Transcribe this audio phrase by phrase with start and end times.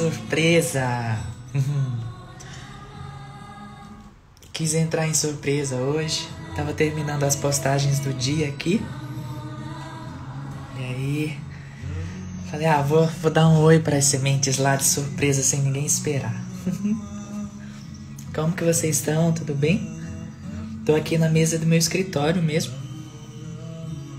[0.00, 1.18] Surpresa!
[4.50, 6.26] Quis entrar em surpresa hoje.
[6.56, 8.80] Tava terminando as postagens do dia aqui.
[10.78, 11.38] E aí.
[12.50, 15.84] Falei, ah, vou, vou dar um oi para as sementes lá de surpresa sem ninguém
[15.84, 16.34] esperar.
[18.34, 19.32] Como que vocês estão?
[19.32, 20.00] Tudo bem?
[20.86, 22.72] Tô aqui na mesa do meu escritório mesmo.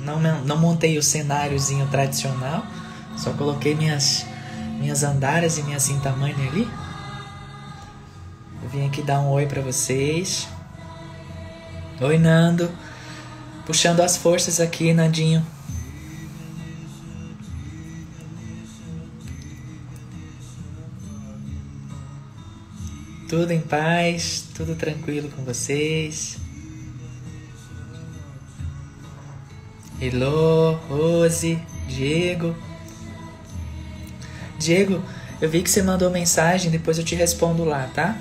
[0.06, 2.64] Não, não montei o cenáriozinho tradicional.
[3.18, 4.28] Só coloquei minhas,
[4.82, 6.68] minhas andaras e minha cinta-mãe ali.
[8.64, 10.48] Eu vim aqui dar um oi para vocês.
[12.02, 12.68] Oi, Nando.
[13.64, 15.46] Puxando as forças aqui, Nandinho.
[23.30, 26.38] Tudo em paz, tudo tranquilo com vocês.
[30.02, 32.56] Hello, Rose, Diego.
[34.62, 35.04] Diego,
[35.42, 38.16] eu vi que você mandou mensagem, depois eu te respondo lá, tá?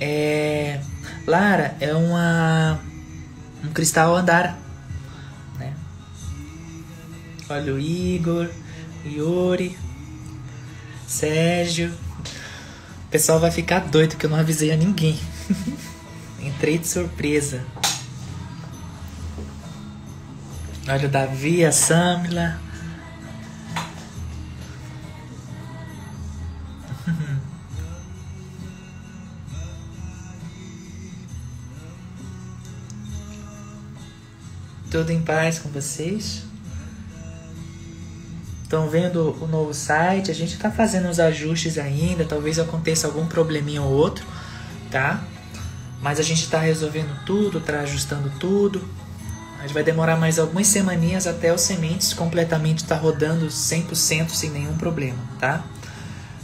[0.00, 0.80] É,
[1.26, 2.80] Lara é uma
[3.62, 4.58] um cristal andar,
[5.58, 5.74] né?
[7.48, 8.48] Olha o Igor,
[9.04, 9.76] Yuri,
[11.06, 11.92] Sérgio.
[13.06, 15.18] O pessoal vai ficar doido que eu não avisei a ninguém.
[16.40, 17.62] Entrei de surpresa.
[20.86, 22.60] Olha o Davi, a Samila.
[34.90, 36.42] Tudo em paz com vocês?
[38.62, 40.30] Estão vendo o novo site?
[40.30, 42.26] A gente está fazendo os ajustes ainda.
[42.26, 44.26] Talvez aconteça algum probleminha ou outro,
[44.90, 45.24] tá?
[46.02, 48.86] Mas a gente está resolvendo tudo, está ajustando tudo.
[49.64, 54.50] Mas vai demorar mais algumas semaninhas até os sementes completamente estar tá rodando 100% sem
[54.50, 55.64] nenhum problema, tá?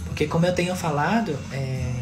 [0.07, 1.93] Porque como eu tenho falado, é,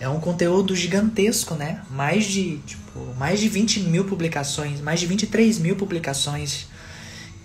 [0.00, 1.80] é um conteúdo gigantesco, né?
[1.90, 6.66] Mais de, tipo, mais de 20 mil publicações, mais de 23 mil publicações.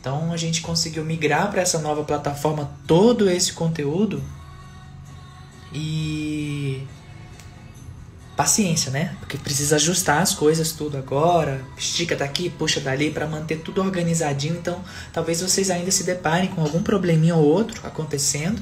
[0.01, 4.21] Então a gente conseguiu migrar para essa nova plataforma todo esse conteúdo
[5.73, 6.83] e
[8.35, 9.15] paciência, né?
[9.19, 14.57] Porque precisa ajustar as coisas tudo agora, estica daqui, puxa dali para manter tudo organizadinho.
[14.57, 18.61] Então, talvez vocês ainda se deparem com algum probleminha ou outro acontecendo,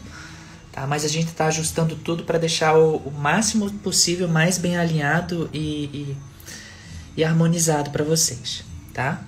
[0.72, 0.86] tá?
[0.86, 5.50] Mas a gente está ajustando tudo para deixar o, o, máximo possível mais bem alinhado
[5.52, 6.18] e, e,
[7.18, 8.64] e harmonizado para vocês,
[8.94, 9.24] tá?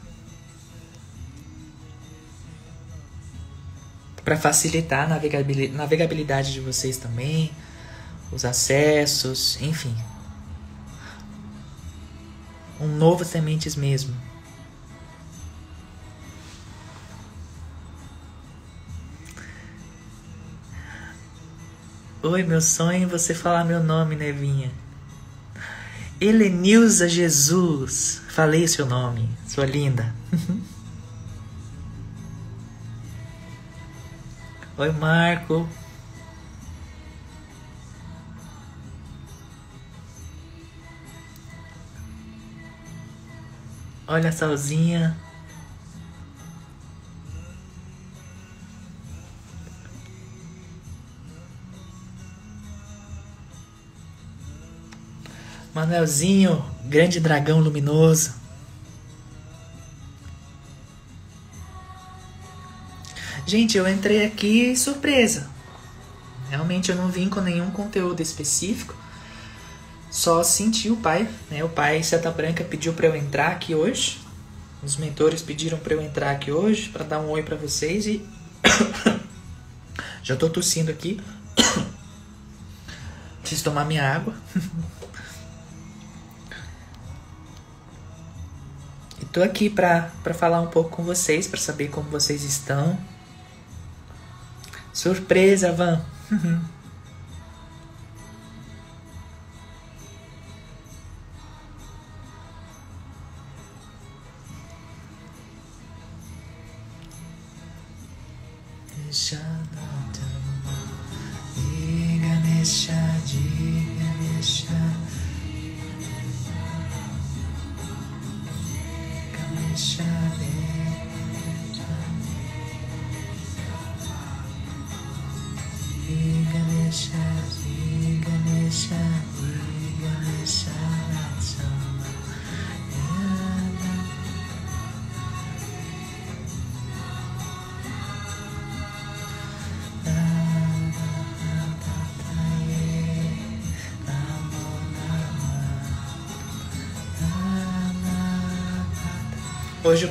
[4.23, 5.19] Para facilitar a
[5.69, 7.51] navegabilidade de vocês também,
[8.31, 9.95] os acessos, enfim,
[12.79, 14.15] um novo sementes mesmo.
[22.21, 24.71] Oi, meu sonho é você falar meu nome, Nevinha.
[26.19, 28.21] Helenilza Jesus.
[28.29, 30.11] Falei seu nome, sua linda.
[34.77, 35.69] Oi, Marco.
[44.07, 45.17] Olha a Salzinha.
[55.73, 58.35] Manuelzinho, grande dragão luminoso.
[63.47, 65.49] Gente, eu entrei aqui surpresa.
[66.49, 68.95] Realmente eu não vim com nenhum conteúdo específico
[70.15, 71.61] só senti o pai, né?
[71.65, 74.21] O pai Seta Branca pediu para eu entrar aqui hoje.
[74.81, 78.25] Os mentores pediram para eu entrar aqui hoje para dar um oi para vocês e
[80.23, 81.19] já tô tossindo aqui.
[83.41, 84.33] Preciso tomar minha água.
[89.21, 92.97] e tô aqui para falar um pouco com vocês, para saber como vocês estão.
[94.93, 96.01] Surpresa, Van.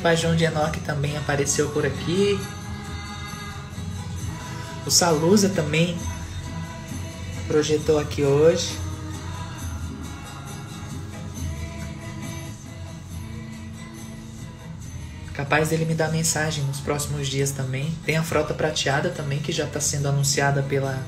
[0.05, 2.39] Hoje o Pai João de Enoque também apareceu por aqui.
[4.87, 5.97] O Salusa também
[7.49, 8.79] projetou aqui hoje.
[15.33, 17.91] Capaz dele me dar mensagem nos próximos dias também.
[18.05, 21.03] Tem a frota prateada também que já está sendo anunciada pela,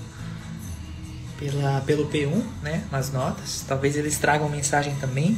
[1.39, 3.63] pela pelo P1, né, nas notas.
[3.69, 5.37] Talvez eles tragam mensagem também.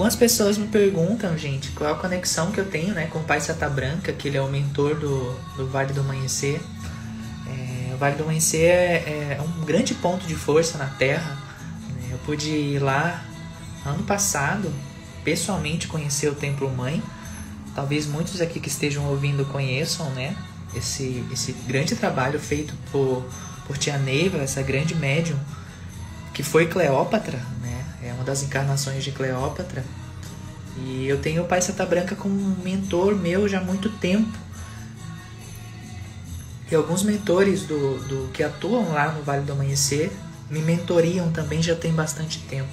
[0.00, 3.38] Algumas pessoas me perguntam, gente, qual a conexão que eu tenho né, com o Pai
[3.38, 6.58] Sata Branca, que ele é o mentor do, do Vale do Amanhecer.
[7.46, 11.36] É, o Vale do Amanhecer é, é, um grande ponto de força na Terra.
[11.90, 12.08] Né?
[12.12, 13.22] Eu pude ir lá
[13.84, 14.72] ano passado,
[15.22, 17.02] pessoalmente conhecer o Templo Mãe.
[17.74, 20.34] Talvez muitos aqui que estejam ouvindo conheçam né,
[20.74, 23.22] esse, esse grande trabalho feito por,
[23.66, 25.38] por Tia Neiva, essa grande médium,
[26.32, 27.38] que foi Cleópatra,
[28.20, 29.82] uma das encarnações de Cleópatra.
[30.76, 34.30] E eu tenho o Pai Santa Branca como um mentor meu já há muito tempo.
[36.70, 40.12] E alguns mentores do, do que atuam lá no Vale do Amanhecer
[40.48, 42.70] me mentoriam também já tem bastante tempo.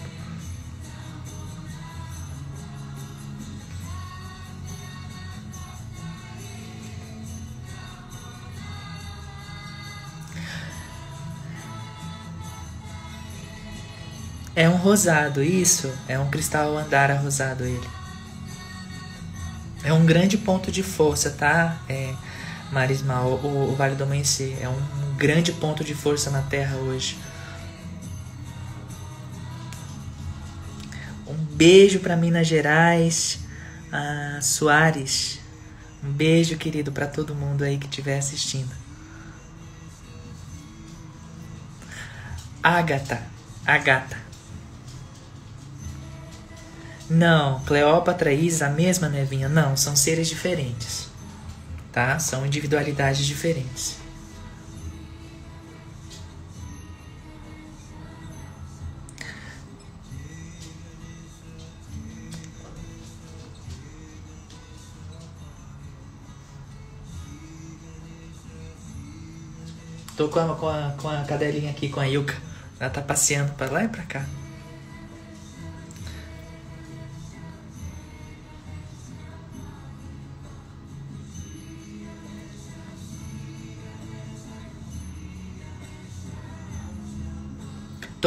[14.57, 15.93] É um rosado, isso.
[16.07, 17.87] É um cristal andara rosado ele.
[19.83, 21.79] É um grande ponto de força, tá?
[21.87, 22.11] É,
[22.71, 24.57] Marismal, o, o Vale do Amanhecer.
[24.59, 27.19] É um, grande ponto de força na Terra hoje.
[31.27, 33.41] Um beijo para Minas Gerais,
[33.91, 35.39] a Soares.
[36.03, 38.73] Um beijo, querido, para todo mundo aí que estiver assistindo.
[42.63, 43.21] Ágata,
[43.63, 44.26] Agata.
[47.09, 49.47] Não, Cleópatra e Isa, a mesma Nevinha.
[49.47, 51.07] Não, são seres diferentes.
[51.91, 52.19] Tá?
[52.19, 53.97] São individualidades diferentes.
[70.17, 72.35] Tô com a, com a, com a cadelinha aqui, com a Yuka.
[72.79, 74.25] Ela tá passeando para lá e pra cá.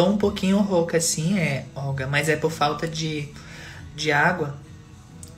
[0.00, 3.29] Tô um pouquinho rouca assim, é, Olga, mas é por falta de,
[3.94, 4.56] de água.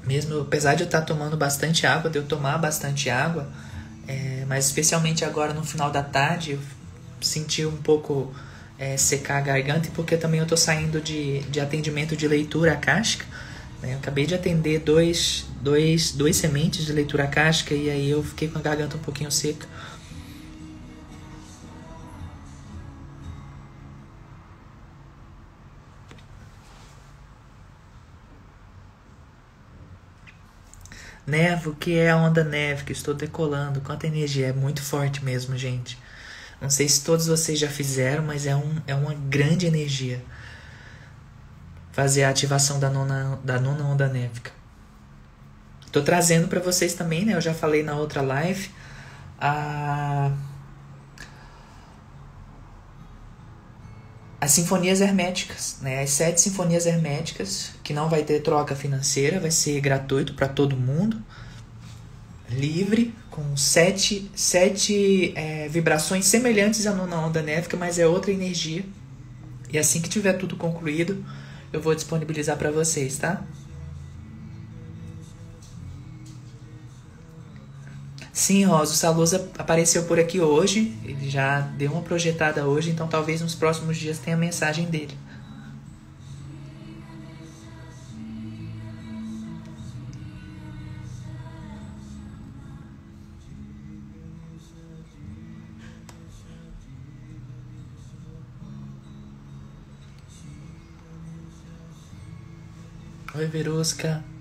[0.06, 3.50] Mesmo, apesar de eu estar tá tomando bastante água, de eu tomar bastante água,
[4.06, 6.60] é, mas especialmente agora no final da tarde, eu
[7.20, 8.32] senti um pouco
[8.78, 13.26] é, secar a garganta, porque também eu tô saindo de, de atendimento de leitura acástica.
[13.82, 13.94] Né?
[13.94, 18.46] Eu acabei de atender dois, dois, dois sementes de leitura acástica e aí eu fiquei
[18.46, 19.66] com a garganta um pouquinho seca.
[31.26, 33.80] Nevo, que é a onda neve, que estou decolando.
[33.80, 35.98] Quanta energia, é muito forte mesmo, gente.
[36.60, 40.22] Não sei se todos vocês já fizeram, mas é, um, é uma grande energia
[41.92, 44.50] fazer a ativação da nona, da nona onda névica.
[45.84, 47.34] Estou trazendo para vocês também, né?
[47.34, 48.70] Eu já falei na outra live.
[49.38, 50.30] A
[54.42, 56.02] as sinfonias herméticas, né?
[56.02, 60.76] As sete sinfonias herméticas, que não vai ter troca financeira, vai ser gratuito para todo
[60.76, 61.22] mundo,
[62.50, 68.84] livre, com sete, sete é, vibrações semelhantes à nona onda néfica, mas é outra energia.
[69.72, 71.24] E assim que tiver tudo concluído,
[71.72, 73.44] eu vou disponibilizar para vocês, tá?
[78.32, 83.06] Sim, Rosa, o Salusa apareceu por aqui hoje, ele já deu uma projetada hoje, então
[83.06, 85.14] talvez nos próximos dias tenha a mensagem dele.
[103.34, 104.31] Oi, Verusca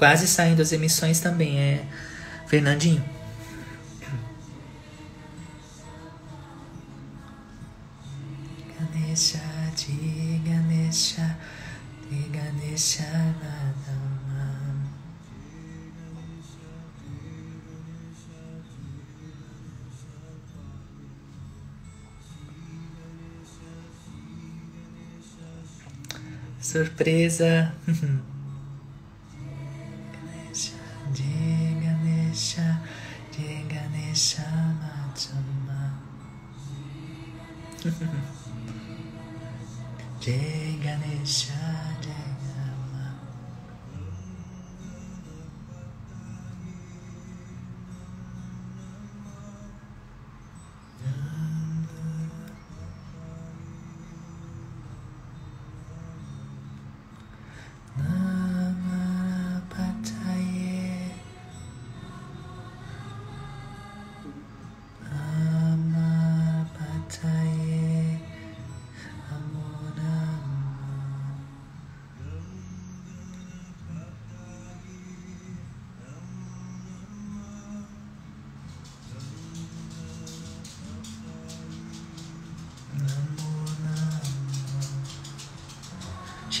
[0.00, 1.84] quase saindo as emissões também é
[2.46, 3.04] Fernandinho.
[8.78, 9.42] Ganesha,
[9.76, 11.38] de Ganesha,
[12.10, 13.04] de Ganesha.
[26.58, 27.74] Surpresa!
[40.20, 40.59] J.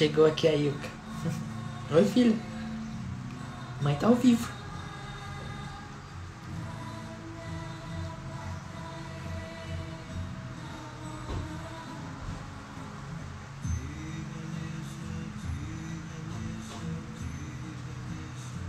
[0.00, 0.88] Chegou aqui a Ilka.
[1.92, 2.34] Oi, filho.
[3.82, 4.50] Mãe tá ao vivo.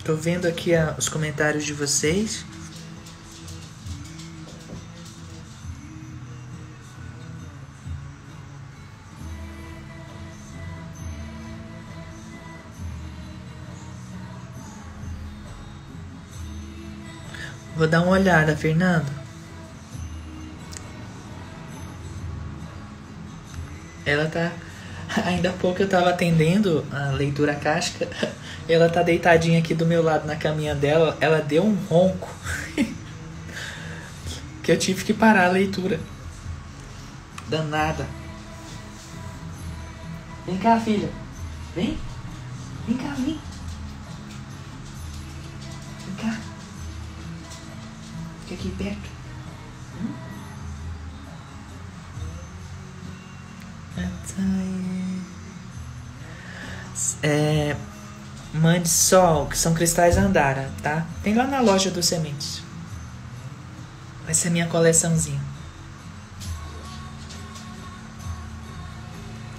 [0.03, 2.43] Tô vendo aqui a- os comentários de vocês.
[18.21, 19.11] Olhada, Fernando.
[24.05, 24.51] Ela tá.
[25.25, 28.07] Ainda há pouco eu tava atendendo a leitura casca.
[28.69, 31.17] Ela tá deitadinha aqui do meu lado na caminha dela.
[31.19, 32.29] Ela deu um ronco.
[34.61, 35.99] que eu tive que parar a leitura.
[37.47, 38.05] Danada.
[40.45, 41.09] Vem cá, filha.
[41.75, 41.97] Vem
[58.91, 61.05] sol, que são cristais andara, tá?
[61.24, 62.62] Tem lá na loja dos sementes.
[64.25, 65.39] Vai ser minha coleçãozinha.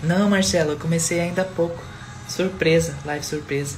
[0.03, 1.83] Não, Marcelo, eu comecei ainda há pouco.
[2.29, 3.77] Surpresa, live surpresa.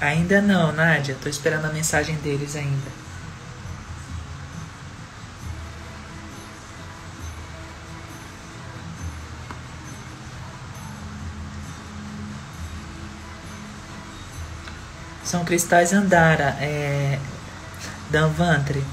[0.00, 1.16] Ainda não, Nádia.
[1.22, 3.04] Tô esperando a mensagem deles ainda.
[15.24, 17.18] São cristais Andara, é.
[18.10, 18.84] Danvantre.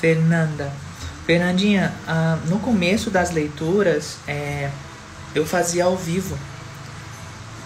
[0.00, 0.72] Fernanda.
[1.26, 4.70] Fernandinha, ah, no começo das leituras, é,
[5.34, 6.36] eu fazia ao vivo.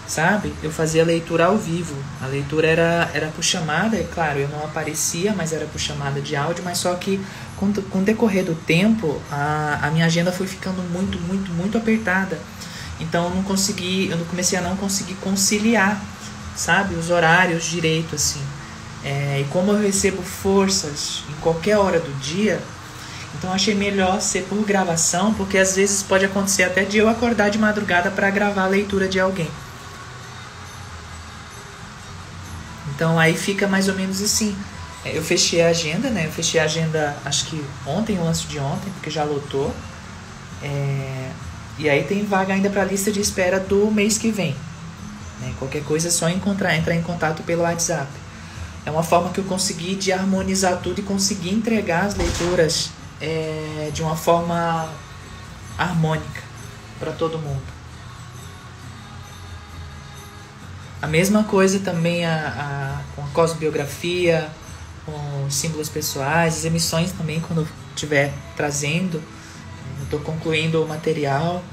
[0.07, 0.53] Sabe?
[0.61, 1.95] Eu fazia leitura ao vivo.
[2.21, 6.21] A leitura era, era por chamada, é claro, eu não aparecia, mas era por chamada
[6.21, 7.19] de áudio, mas só que
[7.57, 11.77] com, com o decorrer do tempo, a, a minha agenda foi ficando muito, muito, muito
[11.77, 12.37] apertada.
[12.99, 15.99] Então eu não consegui, eu comecei a não conseguir conciliar,
[16.55, 18.41] sabe, os horários direito, assim.
[19.05, 22.59] É, e como eu recebo forças em qualquer hora do dia,
[23.37, 27.49] então achei melhor ser por gravação, porque às vezes pode acontecer até de eu acordar
[27.49, 29.49] de madrugada para gravar a leitura de alguém.
[32.95, 34.55] Então aí fica mais ou menos assim.
[35.03, 36.25] É, Eu fechei a agenda, né?
[36.25, 39.73] Eu fechei a agenda acho que ontem ou antes de ontem, porque já lotou.
[40.63, 41.31] É,
[41.77, 44.55] E aí tem vaga ainda para a lista de espera do mês que vem.
[45.41, 45.53] né?
[45.59, 48.07] Qualquer coisa é só encontrar, entrar em contato pelo WhatsApp.
[48.85, 53.89] É uma forma que eu consegui de harmonizar tudo e conseguir entregar as leituras é,
[53.91, 54.87] de uma forma
[55.77, 56.43] harmônica
[56.99, 57.63] para todo mundo.
[61.01, 64.49] A mesma coisa também a, a, com a cosbiografia,
[65.05, 69.21] com símbolos pessoais, as emissões também quando estiver trazendo.
[70.03, 71.63] Estou concluindo o material.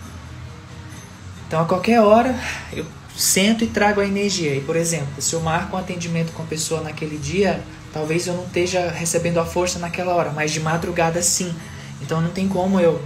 [1.46, 2.34] Então a qualquer hora
[2.72, 4.54] eu sento e trago a energia.
[4.54, 8.34] E por exemplo, se eu marco um atendimento com a pessoa naquele dia, talvez eu
[8.34, 11.54] não esteja recebendo a força naquela hora, mas de madrugada sim.
[12.00, 13.02] Então não tem como eu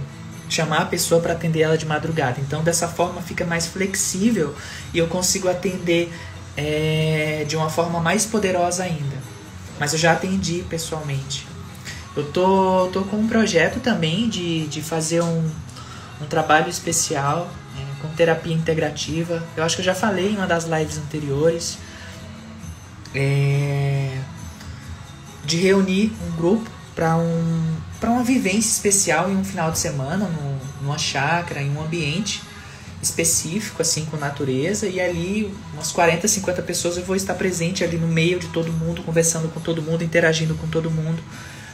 [0.49, 2.39] chamar a pessoa para atender ela de madrugada.
[2.39, 4.55] Então dessa forma fica mais flexível
[4.93, 6.11] e eu consigo atender
[6.55, 9.17] é, de uma forma mais poderosa ainda.
[9.79, 11.47] Mas eu já atendi pessoalmente.
[12.15, 15.47] Eu tô, tô com um projeto também de, de fazer um,
[16.19, 17.47] um trabalho especial
[17.77, 19.43] é, com terapia integrativa.
[19.55, 21.77] Eu acho que eu já falei em uma das lives anteriores.
[23.15, 24.17] É,
[25.45, 30.59] de reunir um grupo para um, uma vivência especial em um final de semana, no,
[30.81, 32.41] numa chácara, em um ambiente
[33.01, 37.97] específico, assim, com natureza, e ali umas 40, 50 pessoas eu vou estar presente ali
[37.97, 41.21] no meio de todo mundo, conversando com todo mundo, interagindo com todo mundo.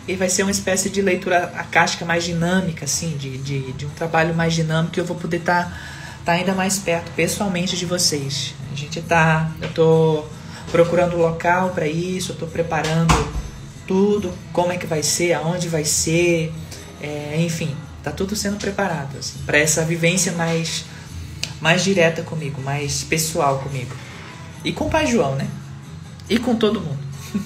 [0.06, 3.90] E vai ser uma espécie de leitura acástica mais dinâmica, assim, de, de, de um
[3.90, 5.93] trabalho mais dinâmico, e eu vou poder estar
[6.26, 8.54] tá, ainda mais perto, pessoalmente, de vocês.
[8.72, 9.52] A gente tá.
[9.62, 10.26] Eu tô
[10.72, 13.14] procurando local para isso, eu tô preparando
[13.88, 16.52] tudo, como é que vai ser, aonde vai ser,
[17.02, 20.86] é, enfim, tá tudo sendo preparado assim, para essa vivência mais
[21.62, 23.96] mais direta comigo, mais pessoal comigo.
[24.66, 25.48] E com o Pai João, né?
[26.30, 27.00] E com todo mundo.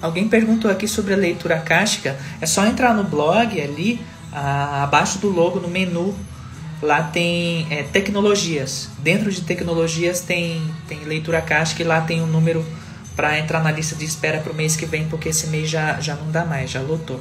[0.00, 2.16] Alguém perguntou aqui sobre a leitura akáshica.
[2.40, 4.00] É só entrar no blog ali,
[4.34, 6.14] abaixo do logo, no menu.
[6.82, 8.90] Lá tem é, tecnologias.
[8.98, 12.64] Dentro de tecnologias tem, tem leitura akáshica e lá tem um número
[13.16, 16.00] para entrar na lista de espera para o mês que vem, porque esse mês já,
[16.00, 17.20] já não dá mais, já lotou.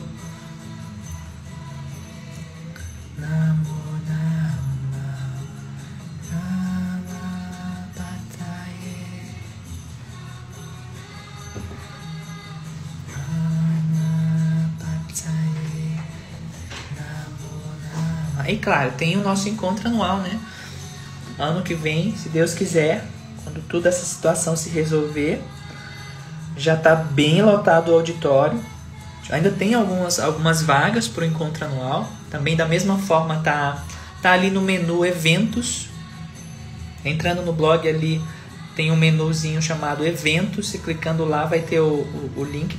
[18.54, 20.40] E claro, tem o nosso encontro anual, né?
[21.40, 23.04] Ano que vem, se Deus quiser,
[23.44, 25.42] quando toda essa situação se resolver,
[26.56, 28.64] já está bem lotado o auditório.
[29.32, 32.08] Ainda tem algumas, algumas vagas para o encontro anual.
[32.30, 33.84] Também da mesma forma tá,
[34.22, 35.90] tá ali no menu eventos.
[37.04, 38.22] Entrando no blog ali
[38.76, 40.70] tem um menuzinho chamado eventos.
[40.70, 42.78] Se clicando lá vai ter o, o, o link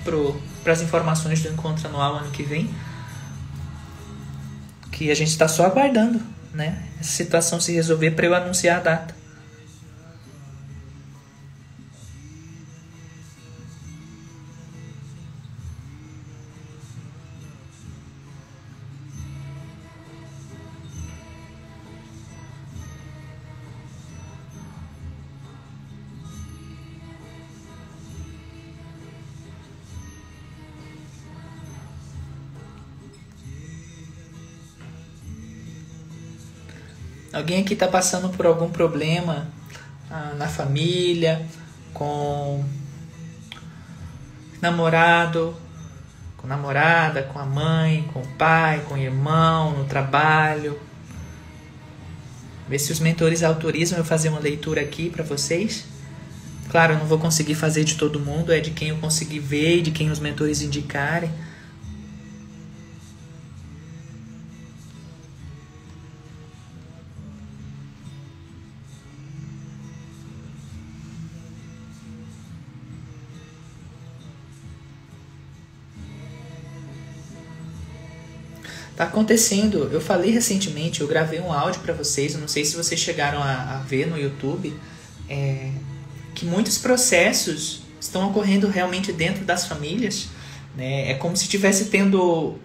[0.63, 2.71] para as informações do encontro anual ano que vem.
[4.95, 6.79] Que a gente está só aguardando, né?
[7.01, 9.24] Essa situação se resolver para eu anunciar a data.
[37.35, 39.49] Alguém aqui está passando por algum problema
[40.09, 41.45] ah, na família,
[41.93, 42.65] com
[44.63, 45.53] namorado,
[46.37, 50.79] com namorada, com a mãe, com o pai, com o irmão, no trabalho.
[52.69, 55.87] Ver se os mentores autorizam eu fazer uma leitura aqui para vocês.
[56.71, 59.79] Claro, eu não vou conseguir fazer de todo mundo, é de quem eu conseguir ver
[59.79, 61.33] e de quem os mentores indicarem.
[78.97, 79.91] Tá acontecendo.
[79.93, 83.43] Eu falei recentemente, eu gravei um áudio para vocês, eu não sei se vocês chegaram
[83.43, 84.75] a, a ver no YouTube,
[85.29, 85.71] é,
[86.35, 90.29] que muitos processos estão ocorrendo realmente dentro das famílias.
[90.77, 91.11] Né?
[91.11, 92.59] É como se estivesse tendo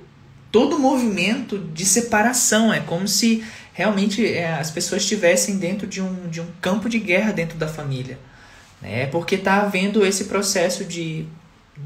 [0.52, 2.74] todo o movimento de separação.
[2.74, 7.00] É como se realmente é, as pessoas estivessem dentro de um, de um campo de
[7.00, 8.20] guerra dentro da família.
[8.82, 9.08] Né?
[9.08, 11.26] Porque está havendo esse processo de,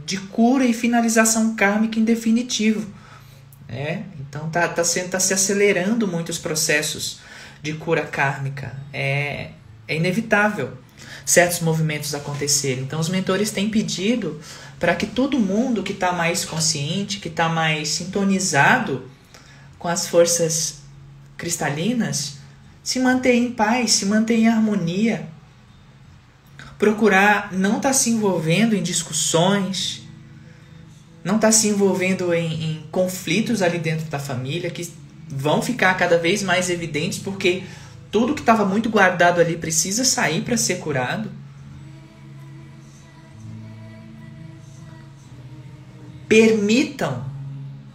[0.06, 2.88] de cura e finalização kármica em definitivo.
[3.67, 4.03] Né?
[4.33, 7.19] Então tá, tá, sendo, tá se acelerando muitos processos
[7.61, 8.75] de cura kármica.
[8.91, 9.51] É,
[9.87, 10.75] é inevitável
[11.23, 12.83] certos movimentos acontecerem.
[12.83, 14.41] Então os mentores têm pedido
[14.79, 19.07] para que todo mundo que está mais consciente, que está mais sintonizado
[19.77, 20.81] com as forças
[21.37, 22.37] cristalinas,
[22.81, 25.27] se mantenha em paz, se mantenha em harmonia.
[26.79, 30.02] Procurar não estar tá se envolvendo em discussões,
[31.23, 34.91] não está se envolvendo em, em conflitos ali dentro da família que
[35.27, 37.63] vão ficar cada vez mais evidentes porque
[38.12, 41.31] tudo que estava muito guardado ali precisa sair para ser curado.
[46.27, 47.25] Permitam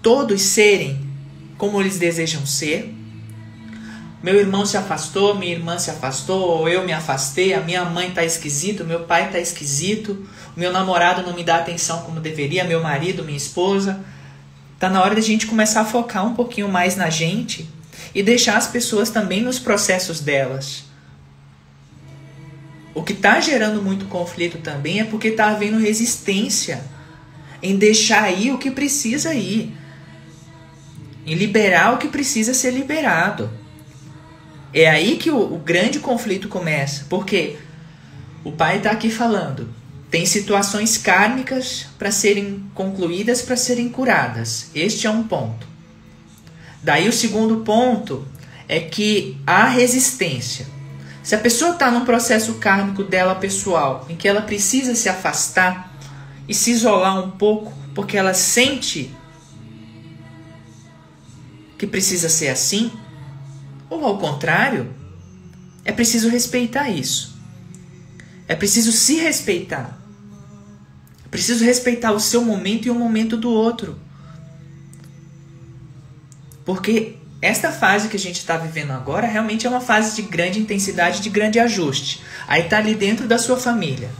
[0.02, 1.06] todos serem
[1.56, 2.94] como eles desejam ser
[4.20, 8.10] meu irmão se afastou, minha irmã se afastou, ou eu me afastei, a minha mãe
[8.10, 10.26] tá esquisito, meu pai tá esquisito,
[10.56, 14.04] o meu namorado não me dá atenção como deveria, meu marido, minha esposa.
[14.78, 17.68] Tá na hora de a gente começar a focar um pouquinho mais na gente
[18.12, 20.84] e deixar as pessoas também nos processos delas.
[22.92, 26.82] O que está gerando muito conflito também é porque está havendo resistência
[27.62, 29.72] em deixar ir o que precisa ir,
[31.24, 33.48] em liberar o que precisa ser liberado.
[34.72, 37.56] É aí que o, o grande conflito começa, porque
[38.44, 39.68] o pai está aqui falando,
[40.10, 44.70] tem situações kármicas para serem concluídas, para serem curadas.
[44.74, 45.66] Este é um ponto.
[46.82, 48.26] Daí o segundo ponto
[48.68, 50.66] é que há resistência.
[51.22, 55.94] Se a pessoa está num processo kármico dela pessoal, em que ela precisa se afastar
[56.48, 59.14] e se isolar um pouco, porque ela sente
[61.76, 62.90] que precisa ser assim,
[63.90, 64.92] ou ao contrário,
[65.84, 67.36] é preciso respeitar isso.
[68.46, 69.98] É preciso se respeitar.
[71.24, 73.98] É preciso respeitar o seu momento e o momento do outro.
[76.64, 80.58] Porque esta fase que a gente está vivendo agora realmente é uma fase de grande
[80.58, 82.22] intensidade, de grande ajuste.
[82.46, 84.10] Aí está ali dentro da sua família.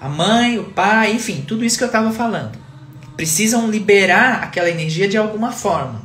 [0.00, 2.58] A mãe, o pai, enfim, tudo isso que eu estava falando.
[3.16, 6.03] Precisam liberar aquela energia de alguma forma.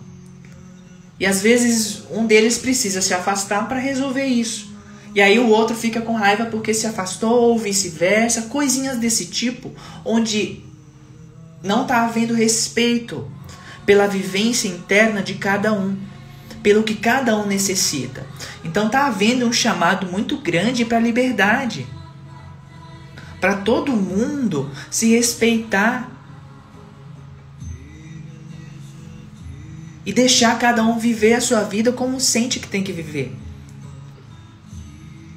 [1.19, 4.69] E às vezes um deles precisa se afastar para resolver isso.
[5.13, 9.73] E aí o outro fica com raiva porque se afastou ou vice-versa, coisinhas desse tipo,
[10.05, 10.63] onde
[11.63, 13.29] não está havendo respeito
[13.86, 15.97] pela vivência interna de cada um,
[16.62, 18.25] pelo que cada um necessita.
[18.63, 21.88] Então está havendo um chamado muito grande para a liberdade,
[23.41, 26.18] para todo mundo se respeitar
[30.10, 33.32] e deixar cada um viver a sua vida como sente que tem que viver.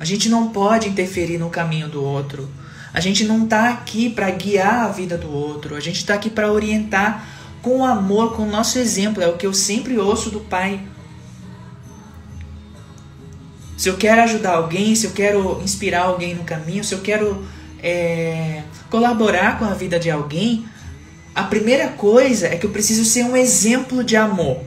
[0.00, 2.48] A gente não pode interferir no caminho do outro.
[2.94, 5.76] A gente não está aqui para guiar a vida do outro.
[5.76, 7.22] A gente está aqui para orientar
[7.60, 9.22] com amor, com o nosso exemplo.
[9.22, 10.80] É o que eu sempre ouço do Pai.
[13.76, 17.46] Se eu quero ajudar alguém, se eu quero inspirar alguém no caminho, se eu quero
[17.82, 20.64] é, colaborar com a vida de alguém,
[21.34, 24.62] a primeira coisa é que eu preciso ser um exemplo de amor,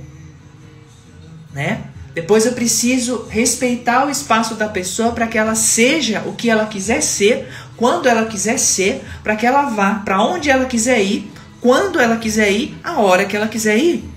[1.53, 1.85] né?
[2.13, 6.65] Depois eu preciso respeitar o espaço da pessoa para que ela seja o que ela
[6.65, 11.29] quiser ser, quando ela quiser ser, para que ela vá para onde ela quiser ir,
[11.59, 14.09] quando ela quiser ir, a hora que ela quiser ir.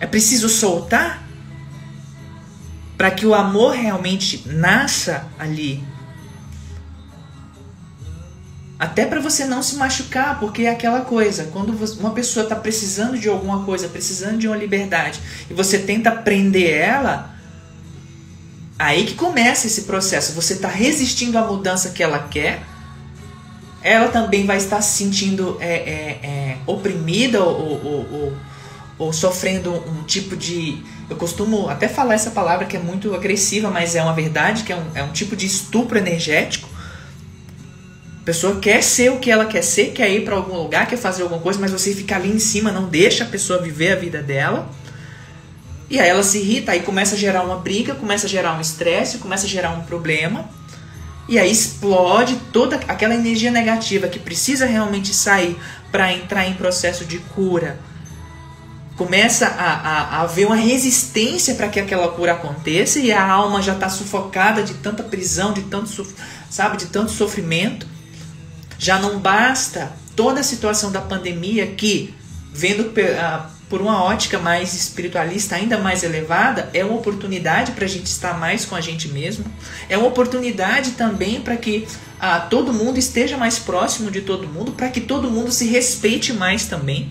[0.00, 1.22] É preciso soltar
[2.96, 5.84] para que o amor realmente nasça ali
[8.78, 13.18] até para você não se machucar, porque é aquela coisa, quando uma pessoa está precisando
[13.18, 17.34] de alguma coisa, precisando de uma liberdade, e você tenta prender ela,
[18.78, 20.32] aí que começa esse processo.
[20.34, 22.62] Você está resistindo à mudança que ela quer,
[23.82, 28.36] ela também vai estar se sentindo é, é, é, oprimida ou, ou, ou,
[28.96, 30.80] ou sofrendo um tipo de.
[31.10, 34.72] Eu costumo até falar essa palavra que é muito agressiva, mas é uma verdade, que
[34.72, 36.67] é um, é um tipo de estupro energético
[38.28, 41.22] pessoa quer ser o que ela quer ser, quer ir para algum lugar, quer fazer
[41.22, 44.22] alguma coisa, mas você fica ali em cima, não deixa a pessoa viver a vida
[44.22, 44.68] dela.
[45.88, 48.60] E aí ela se irrita, aí começa a gerar uma briga, começa a gerar um
[48.60, 50.46] estresse, começa a gerar um problema.
[51.26, 55.56] E aí explode toda aquela energia negativa que precisa realmente sair
[55.90, 57.80] para entrar em processo de cura.
[58.98, 63.62] Começa a, a, a haver uma resistência para que aquela cura aconteça e a alma
[63.62, 66.06] já está sufocada de tanta prisão, de tanto,
[66.50, 67.96] sabe, de tanto sofrimento.
[68.78, 72.14] Já não basta toda a situação da pandemia que,
[72.52, 72.92] vendo
[73.68, 78.38] por uma ótica mais espiritualista, ainda mais elevada, é uma oportunidade para a gente estar
[78.38, 79.44] mais com a gente mesmo.
[79.88, 81.86] É uma oportunidade também para que
[82.20, 86.32] ah, todo mundo esteja mais próximo de todo mundo, para que todo mundo se respeite
[86.32, 87.10] mais também.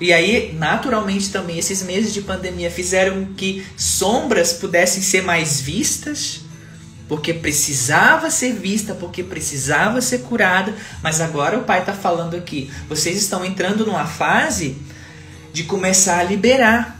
[0.00, 6.40] E aí, naturalmente, também esses meses de pandemia fizeram que sombras pudessem ser mais vistas
[7.12, 12.72] porque precisava ser vista, porque precisava ser curada, mas agora o pai está falando aqui:
[12.88, 14.78] vocês estão entrando numa fase
[15.52, 16.98] de começar a liberar.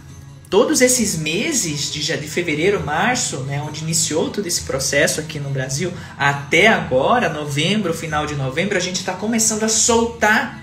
[0.50, 5.48] Todos esses meses de, de fevereiro, março, né, onde iniciou todo esse processo aqui no
[5.48, 10.62] Brasil, até agora, novembro, final de novembro, a gente está começando a soltar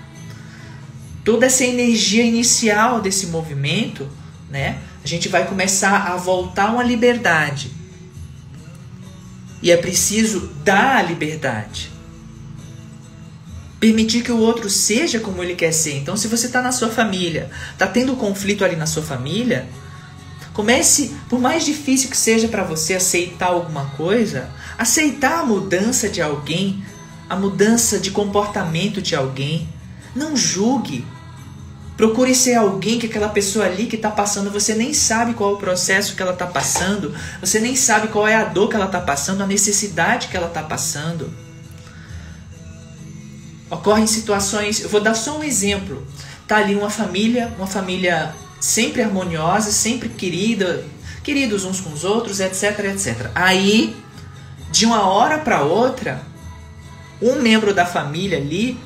[1.24, 4.08] toda essa energia inicial desse movimento,
[4.48, 4.78] né?
[5.02, 7.79] A gente vai começar a voltar uma liberdade
[9.62, 11.90] E é preciso dar a liberdade.
[13.78, 15.96] Permitir que o outro seja como ele quer ser.
[15.96, 19.68] Então, se você está na sua família, está tendo conflito ali na sua família,
[20.52, 26.20] comece, por mais difícil que seja para você aceitar alguma coisa, aceitar a mudança de
[26.20, 26.84] alguém,
[27.28, 29.68] a mudança de comportamento de alguém.
[30.14, 31.06] Não julgue.
[32.00, 35.52] Procure ser alguém que aquela pessoa ali que está passando, você nem sabe qual é
[35.52, 38.86] o processo que ela está passando, você nem sabe qual é a dor que ela
[38.86, 41.30] está passando, a necessidade que ela está passando.
[43.68, 46.06] Ocorrem situações, eu vou dar só um exemplo.
[46.48, 50.82] Tá ali uma família, uma família sempre harmoniosa, sempre querida,
[51.22, 53.30] queridos uns com os outros, etc, etc.
[53.34, 53.94] Aí,
[54.70, 56.22] de uma hora para outra,
[57.20, 58.80] um membro da família ali,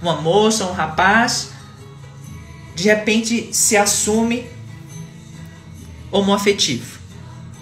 [0.00, 1.57] uma moça, um rapaz,
[2.78, 4.46] de repente se assume
[6.12, 6.96] homoafetivo.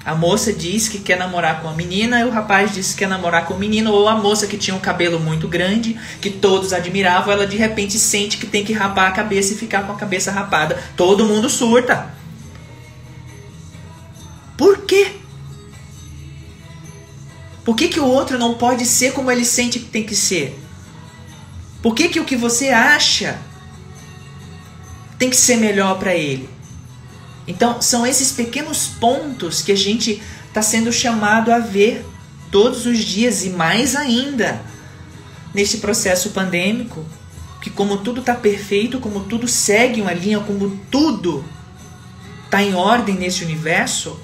[0.04, 3.08] A moça diz que quer namorar com a menina e o rapaz diz que quer
[3.08, 6.74] namorar com o menino, ou a moça que tinha um cabelo muito grande, que todos
[6.74, 9.96] admiravam, ela de repente sente que tem que rapar a cabeça e ficar com a
[9.96, 10.78] cabeça rapada.
[10.98, 12.14] Todo mundo surta.
[14.54, 15.12] Por quê?
[17.64, 20.60] Por que, que o outro não pode ser como ele sente que tem que ser?
[21.80, 23.40] Por que, que o que você acha
[25.18, 26.48] tem que ser melhor para ele?
[27.46, 32.04] Então, são esses pequenos pontos que a gente está sendo chamado a ver
[32.50, 34.60] todos os dias e mais ainda
[35.54, 37.04] nesse processo pandêmico,
[37.60, 41.44] que como tudo está perfeito, como tudo segue uma linha, como tudo
[42.44, 44.18] está em ordem nesse universo,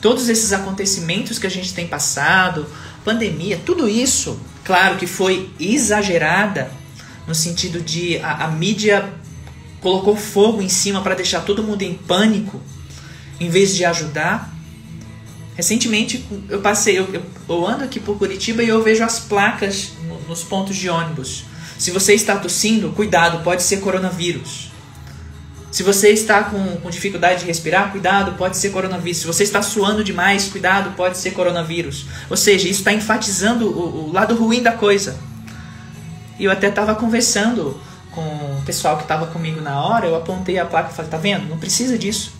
[0.00, 2.66] todos esses acontecimentos que a gente tem passado,
[3.04, 6.70] pandemia, tudo isso, claro que foi exagerada
[7.26, 9.12] no sentido de a, a mídia
[9.82, 12.62] colocou fogo em cima para deixar todo mundo em pânico,
[13.38, 14.50] em vez de ajudar.
[15.54, 19.90] Recentemente eu passei, eu, eu, eu ando aqui por Curitiba e eu vejo as placas
[20.06, 21.44] no, nos pontos de ônibus.
[21.78, 24.70] Se você está tossindo, cuidado, pode ser coronavírus.
[25.72, 29.18] Se você está com, com dificuldade de respirar, cuidado, pode ser coronavírus.
[29.18, 32.06] Se você está suando demais, cuidado, pode ser coronavírus.
[32.30, 35.18] Ou seja, isso está enfatizando o, o lado ruim da coisa.
[36.38, 37.80] E eu até estava conversando
[38.62, 41.48] pessoal que estava comigo na hora, eu apontei a placa e falei, tá vendo?
[41.48, 42.32] Não precisa disso.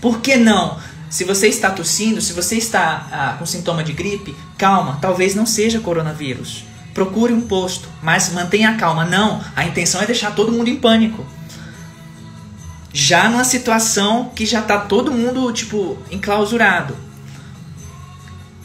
[0.00, 0.78] Por que não?
[1.08, 5.44] Se você está tossindo, se você está ah, com sintoma de gripe, calma, talvez não
[5.44, 6.64] seja coronavírus.
[6.94, 9.04] Procure um posto, mas mantenha calma.
[9.04, 11.24] Não, a intenção é deixar todo mundo em pânico
[12.92, 16.96] já numa situação que já tá todo mundo, tipo, enclausurado.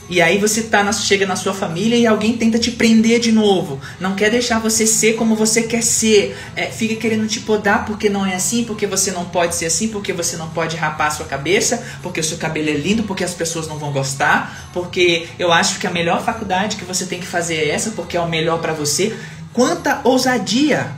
[0.08, 3.32] E aí você tá na, chega na sua família e alguém tenta te prender de
[3.32, 3.80] novo.
[4.00, 6.38] Não quer deixar você ser como você quer ser.
[6.56, 9.88] É, fica querendo te podar porque não é assim, porque você não pode ser assim,
[9.88, 13.24] porque você não pode rapar a sua cabeça, porque o seu cabelo é lindo, porque
[13.24, 17.20] as pessoas não vão gostar, porque eu acho que a melhor faculdade que você tem
[17.20, 19.16] que fazer é essa, porque é o melhor para você.
[19.54, 20.92] Quanta ousadia!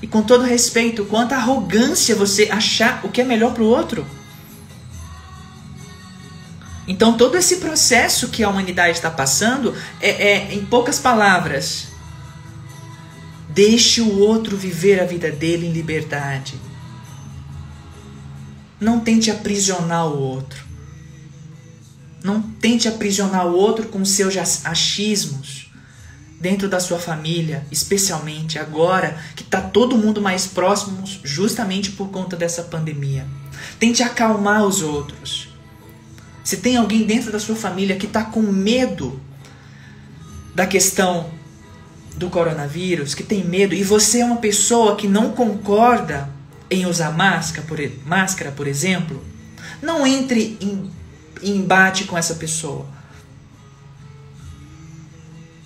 [0.00, 4.04] E com todo respeito, quanta arrogância você achar o que é melhor para o outro.
[6.86, 11.88] Então, todo esse processo que a humanidade está passando é, é, em poucas palavras,
[13.48, 16.54] deixe o outro viver a vida dele em liberdade.
[18.80, 20.64] Não tente aprisionar o outro.
[22.24, 25.70] Não tente aprisionar o outro com seus achismos
[26.40, 32.36] dentro da sua família, especialmente agora que está todo mundo mais próximo, justamente por conta
[32.36, 33.24] dessa pandemia.
[33.78, 35.51] Tente acalmar os outros.
[36.44, 39.20] Se tem alguém dentro da sua família que está com medo
[40.54, 41.30] da questão
[42.16, 46.28] do coronavírus, que tem medo, e você é uma pessoa que não concorda
[46.70, 49.22] em usar máscara, por, máscara, por exemplo,
[49.80, 50.90] não entre em,
[51.42, 52.86] em embate com essa pessoa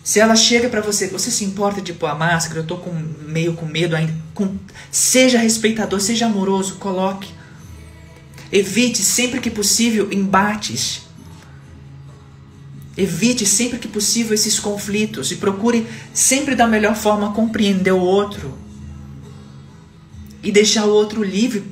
[0.07, 2.93] se ela chega para você, você se importa de pôr a máscara, eu tô com
[3.27, 4.57] meio com medo ainda, com,
[4.89, 7.35] seja respeitador, seja amoroso, coloque.
[8.53, 11.03] Evite sempre que possível embates.
[12.97, 18.57] Evite sempre que possível esses conflitos e procure sempre da melhor forma compreender o outro
[20.43, 21.65] e deixar o outro livre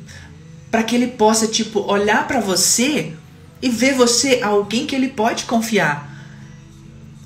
[0.71, 3.15] para que ele possa tipo olhar para você
[3.63, 6.15] e ver você alguém que ele pode confiar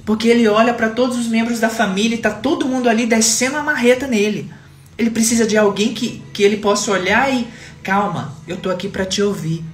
[0.09, 3.59] porque ele olha para todos os membros da família e tá todo mundo ali descendo
[3.59, 4.51] a marreta nele.
[4.97, 7.47] Ele precisa de alguém que, que ele possa olhar e
[7.89, 9.65] calma, eu tô aqui para te ouvir.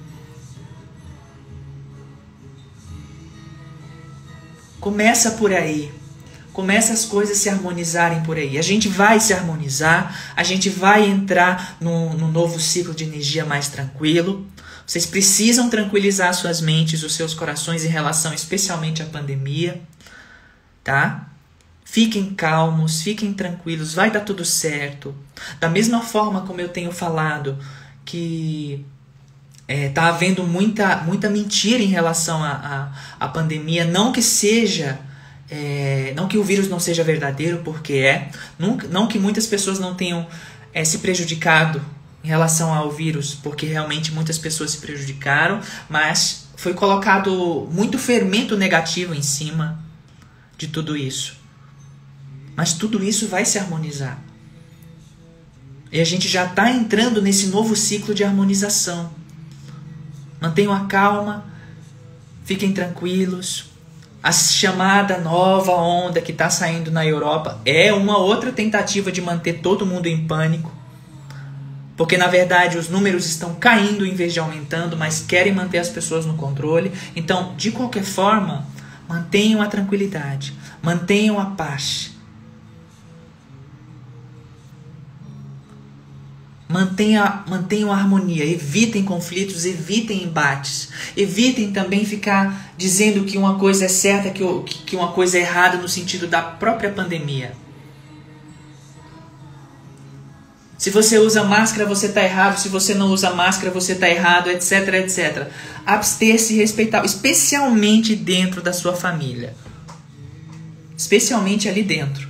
[4.79, 5.91] Começa por aí.
[6.53, 8.57] Começa as coisas se harmonizarem por aí.
[8.57, 13.43] A gente vai se harmonizar, a gente vai entrar num, num novo ciclo de energia
[13.43, 14.47] mais tranquilo.
[14.87, 19.81] Vocês precisam tranquilizar suas mentes, os seus corações em relação especialmente à pandemia,
[20.81, 21.27] tá?
[21.83, 25.13] Fiquem calmos, fiquem tranquilos, vai dar tudo certo.
[25.59, 27.59] Da mesma forma como eu tenho falado
[28.05, 28.85] que
[29.67, 34.99] é, tá havendo muita, muita mentira em relação à, à, à pandemia, não que seja.
[35.49, 38.29] É, não que o vírus não seja verdadeiro, porque é.
[38.57, 40.27] Não, não que muitas pessoas não tenham
[40.73, 41.83] é, se prejudicado
[42.23, 48.57] em relação ao vírus, porque realmente muitas pessoas se prejudicaram, mas foi colocado muito fermento
[48.57, 49.79] negativo em cima
[50.57, 51.37] de tudo isso.
[52.55, 54.19] Mas tudo isso vai se harmonizar.
[55.95, 59.11] E a gente já está entrando nesse novo ciclo de harmonização.
[60.41, 61.45] Mantenham a calma,
[62.43, 63.69] fiquem tranquilos.
[64.21, 69.61] A chamada nova onda que está saindo na Europa é uma outra tentativa de manter
[69.61, 70.69] todo mundo em pânico.
[71.95, 75.87] Porque na verdade os números estão caindo em vez de aumentando, mas querem manter as
[75.87, 76.91] pessoas no controle.
[77.15, 78.67] Então, de qualquer forma,
[79.07, 80.53] mantenham a tranquilidade,
[80.83, 82.14] mantenham a paz.
[86.67, 90.89] Mantenha, mantenham harmonia, evitem conflitos, evitem embates.
[91.15, 94.43] Evitem também ficar dizendo que uma coisa é certa, que,
[94.85, 97.53] que uma coisa é errada no sentido da própria pandemia.
[100.77, 102.57] Se você usa máscara, você está errado.
[102.57, 105.47] Se você não usa máscara, você está errado, etc, etc.
[105.85, 109.55] Abster-se e respeitar, especialmente dentro da sua família.
[110.97, 112.27] Especialmente ali dentro.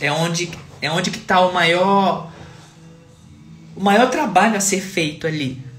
[0.00, 2.29] É onde é onde que está o maior
[3.76, 5.70] o maior trabalho a ser feito ali.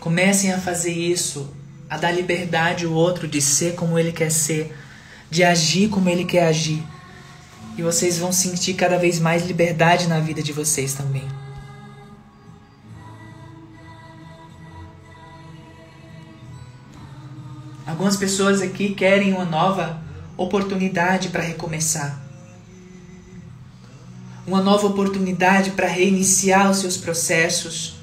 [0.00, 1.57] Comecem a fazer isso
[1.88, 4.76] a dar liberdade ao outro de ser como ele quer ser,
[5.30, 6.82] de agir como ele quer agir.
[7.76, 11.26] E vocês vão sentir cada vez mais liberdade na vida de vocês também.
[17.86, 20.02] Algumas pessoas aqui querem uma nova
[20.36, 22.20] oportunidade para recomeçar.
[24.46, 27.96] Uma nova oportunidade para reiniciar os seus processos,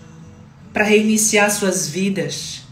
[0.73, 2.64] para reiniciar suas vidas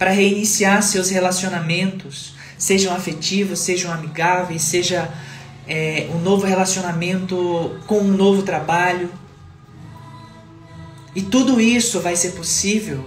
[0.00, 5.12] para reiniciar seus relacionamentos, sejam afetivos, sejam amigáveis, seja
[5.68, 9.10] é, um novo relacionamento com um novo trabalho.
[11.14, 13.06] E tudo isso vai ser possível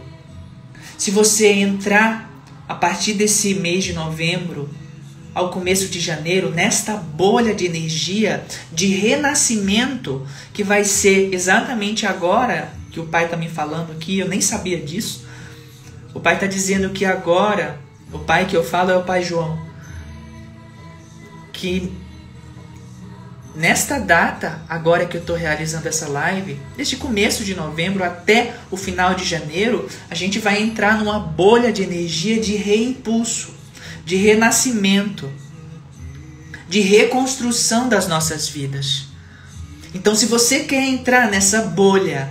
[0.95, 2.32] se você entrar
[2.69, 4.69] a partir desse mês de novembro
[5.34, 12.71] ao começo de janeiro nesta bolha de energia de renascimento que vai ser exatamente agora
[12.91, 15.33] que o pai está me falando aqui, eu nem sabia disso
[16.13, 17.80] o pai está dizendo que agora,
[18.12, 19.60] o pai que eu falo é o pai João,
[21.52, 21.91] que
[23.56, 28.78] nesta data, agora que eu estou realizando essa live, desde começo de novembro até o
[28.78, 33.54] final de janeiro, a gente vai entrar numa bolha de energia de reimpulso,
[34.06, 35.31] de renascimento,
[36.67, 39.08] de reconstrução das nossas vidas.
[39.94, 42.29] Então, se você quer entrar nessa bolha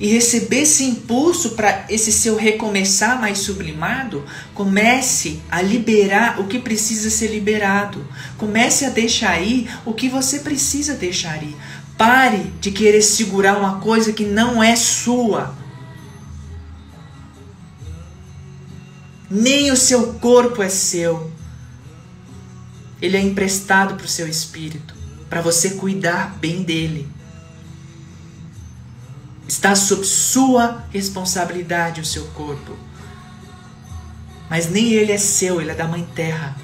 [0.00, 4.24] e receber esse impulso para esse seu recomeçar mais sublimado,
[4.54, 8.02] comece a liberar o que precisa ser liberado.
[8.38, 11.54] Comece a deixar ir o que você precisa deixar ir.
[11.98, 15.54] Pare de querer segurar uma coisa que não é sua.
[19.30, 21.30] Nem o seu corpo é seu.
[23.02, 24.94] Ele é emprestado para o seu espírito,
[25.28, 27.19] para você cuidar bem dele.
[29.50, 32.76] Está sob sua responsabilidade o seu corpo.
[34.48, 36.56] Mas nem ele é seu, ele é da Mãe Terra.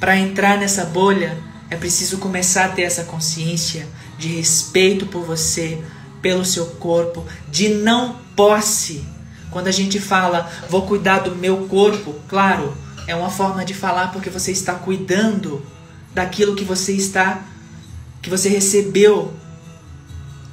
[0.00, 1.36] Para entrar nessa bolha,
[1.68, 3.86] é preciso começar a ter essa consciência
[4.16, 5.84] de respeito por você,
[6.22, 9.06] pelo seu corpo, de não posse.
[9.50, 12.74] Quando a gente fala, vou cuidar do meu corpo, claro,
[13.06, 15.62] é uma forma de falar porque você está cuidando
[16.14, 17.44] daquilo que você está
[18.22, 19.34] que você recebeu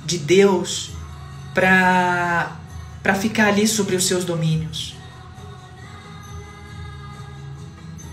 [0.06, 0.92] de Deus
[1.54, 2.58] para
[3.20, 4.96] ficar ali sobre os seus domínios.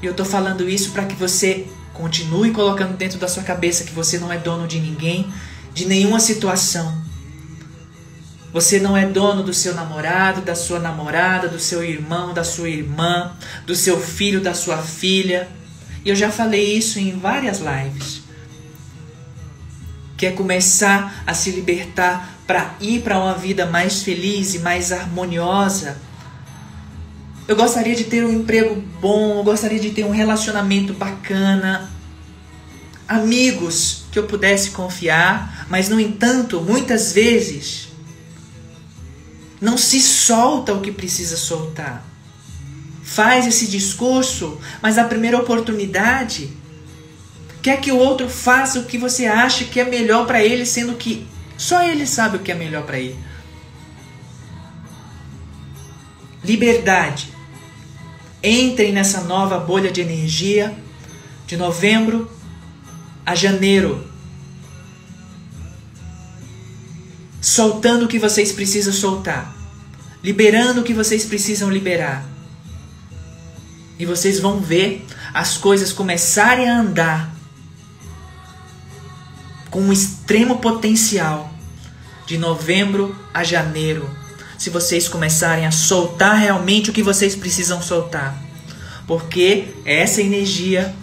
[0.03, 3.93] E eu estou falando isso para que você continue colocando dentro da sua cabeça que
[3.93, 5.31] você não é dono de ninguém,
[5.75, 6.99] de nenhuma situação.
[8.53, 12.69] Você não é dono do seu namorado, da sua namorada, do seu irmão, da sua
[12.69, 13.33] irmã,
[13.67, 15.49] do seu filho, da sua filha.
[16.05, 18.20] E eu já falei isso em várias lives.
[20.21, 25.97] Quer começar a se libertar para ir para uma vida mais feliz e mais harmoniosa.
[27.49, 31.91] Eu gostaria de ter um emprego bom, eu gostaria de ter um relacionamento bacana,
[33.09, 37.89] amigos que eu pudesse confiar, mas no entanto, muitas vezes
[39.59, 42.05] não se solta o que precisa soltar.
[43.03, 46.60] Faz esse discurso, mas a primeira oportunidade
[47.63, 50.95] quer que o outro faça o que você acha que é melhor para ele, sendo
[50.95, 53.19] que só ele sabe o que é melhor para ele.
[56.43, 57.29] Liberdade.
[58.43, 60.75] Entrem nessa nova bolha de energia
[61.47, 62.31] de novembro
[63.27, 64.09] a janeiro
[67.41, 69.55] soltando o que vocês precisam soltar,
[70.23, 72.25] liberando o que vocês precisam liberar.
[73.99, 75.05] E vocês vão ver
[75.35, 77.40] as coisas começarem a andar
[79.71, 81.53] com um extremo potencial
[82.27, 84.09] de novembro a janeiro.
[84.59, 88.37] Se vocês começarem a soltar realmente o que vocês precisam soltar.
[89.07, 90.95] Porque essa energia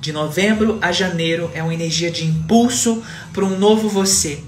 [0.00, 4.42] de novembro a janeiro é uma energia de impulso para um novo você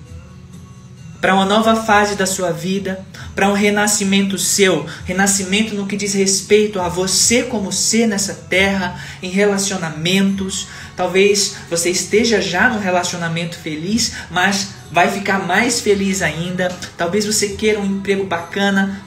[1.22, 6.14] para uma nova fase da sua vida, para um renascimento seu, renascimento no que diz
[6.14, 10.66] respeito a você como ser nessa terra, em relacionamentos.
[10.96, 16.76] Talvez você esteja já no relacionamento feliz, mas vai ficar mais feliz ainda.
[16.98, 19.00] Talvez você queira um emprego bacana,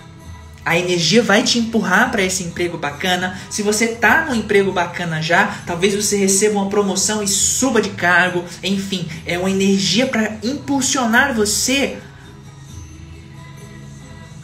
[0.66, 3.40] a energia vai te empurrar para esse emprego bacana.
[3.52, 7.92] Se você está no emprego bacana já, talvez você receba uma promoção e suba de
[7.92, 8.44] cargo.
[8.64, 11.98] Enfim, é uma energia para impulsionar você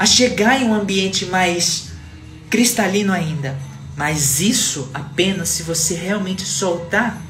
[0.01, 1.89] a chegar em um ambiente mais
[2.49, 3.55] cristalino ainda.
[3.95, 7.21] Mas isso apenas se você realmente soltar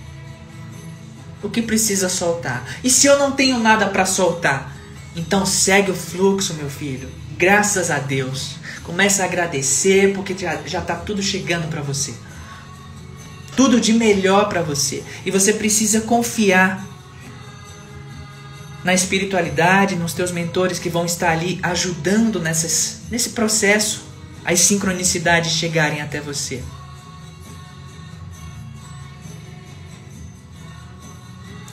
[1.43, 2.65] o que precisa soltar.
[2.81, 4.73] E se eu não tenho nada para soltar,
[5.17, 7.09] então segue o fluxo, meu filho.
[7.37, 8.55] Graças a Deus.
[8.83, 10.33] Começa a agradecer porque
[10.65, 12.13] já está tudo chegando para você.
[13.53, 15.03] Tudo de melhor para você.
[15.25, 16.87] E você precisa confiar
[18.83, 24.03] na espiritualidade, nos teus mentores que vão estar ali ajudando nessas, nesse processo,
[24.43, 26.63] as sincronicidades chegarem até você.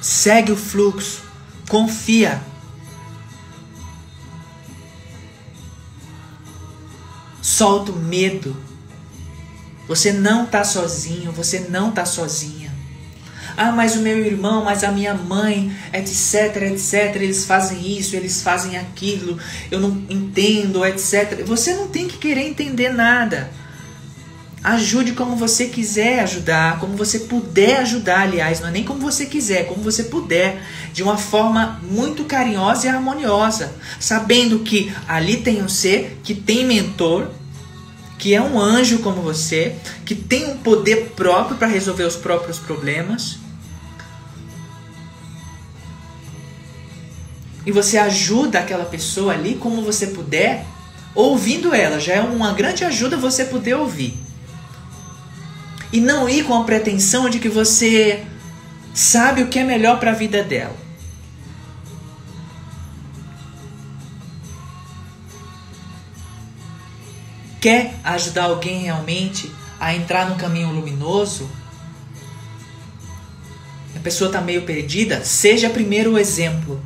[0.00, 1.22] Segue o fluxo,
[1.68, 2.42] confia.
[7.40, 8.56] Solta o medo.
[9.86, 12.67] Você não está sozinho, você não está sozinha.
[13.60, 18.40] Ah, mas o meu irmão, mas a minha mãe, etc, etc, eles fazem isso, eles
[18.40, 19.36] fazem aquilo,
[19.68, 21.44] eu não entendo, etc.
[21.44, 23.50] Você não tem que querer entender nada.
[24.62, 29.26] Ajude como você quiser ajudar, como você puder ajudar, aliás, não é nem como você
[29.26, 35.64] quiser, como você puder, de uma forma muito carinhosa e harmoniosa, sabendo que ali tem
[35.64, 37.26] um ser que tem mentor,
[38.18, 42.60] que é um anjo como você, que tem um poder próprio para resolver os próprios
[42.60, 43.47] problemas
[47.68, 50.64] e você ajuda aquela pessoa ali como você puder,
[51.14, 54.18] ouvindo ela, já é uma grande ajuda você poder ouvir.
[55.92, 58.24] E não ir com a pretensão de que você
[58.94, 60.74] sabe o que é melhor para a vida dela.
[67.60, 71.46] Quer ajudar alguém realmente a entrar no caminho luminoso?
[73.94, 75.22] A pessoa está meio perdida?
[75.22, 76.82] Seja primeiro o exemplo.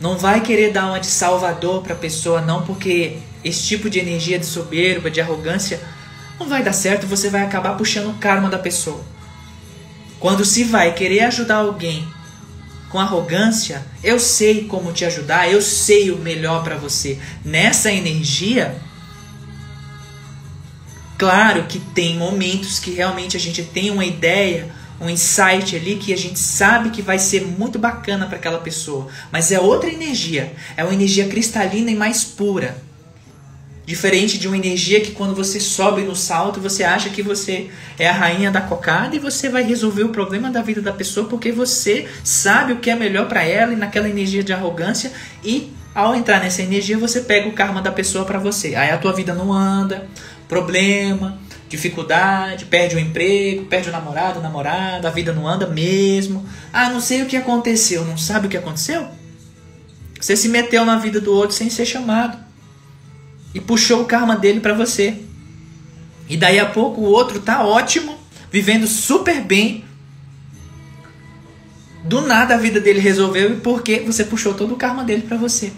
[0.00, 3.98] Não vai querer dar uma de salvador para a pessoa, não, porque esse tipo de
[3.98, 5.80] energia de soberba, de arrogância,
[6.38, 9.00] não vai dar certo, você vai acabar puxando o karma da pessoa.
[10.20, 12.06] Quando se vai querer ajudar alguém
[12.90, 17.18] com arrogância, eu sei como te ajudar, eu sei o melhor para você.
[17.44, 18.76] Nessa energia,
[21.16, 24.68] claro que tem momentos que realmente a gente tem uma ideia
[25.00, 29.08] um insight ali que a gente sabe que vai ser muito bacana para aquela pessoa,
[29.30, 32.76] mas é outra energia, é uma energia cristalina e mais pura.
[33.86, 38.06] Diferente de uma energia que quando você sobe no salto, você acha que você é
[38.06, 41.50] a rainha da cocada e você vai resolver o problema da vida da pessoa porque
[41.50, 45.10] você sabe o que é melhor para ela e naquela energia de arrogância
[45.42, 48.74] e ao entrar nessa energia você pega o karma da pessoa para você.
[48.74, 50.06] Aí a tua vida não anda,
[50.46, 51.38] problema,
[51.68, 56.44] dificuldade, perde o emprego, perde o namorado, namorada, a vida não anda mesmo.
[56.72, 59.06] Ah, não sei o que aconteceu, não sabe o que aconteceu?
[60.20, 62.38] Você se meteu na vida do outro sem ser chamado.
[63.54, 65.18] E puxou o karma dele para você.
[66.28, 68.18] E daí a pouco o outro tá ótimo,
[68.50, 69.84] vivendo super bem.
[72.04, 75.72] Do nada a vida dele resolveu porque você puxou todo o karma dele para você.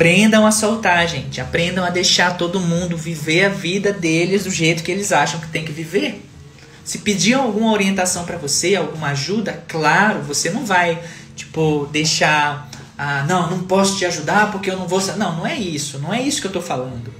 [0.00, 1.42] Aprendam a soltar, gente.
[1.42, 5.48] Aprendam a deixar todo mundo viver a vida deles do jeito que eles acham que
[5.48, 6.24] tem que viver.
[6.82, 10.98] Se pedir alguma orientação para você, alguma ajuda, claro, você não vai,
[11.36, 12.70] tipo, deixar.
[12.96, 15.02] Ah, não, não posso te ajudar porque eu não vou.
[15.18, 15.98] Não, não é isso.
[15.98, 17.12] Não é isso que eu tô falando.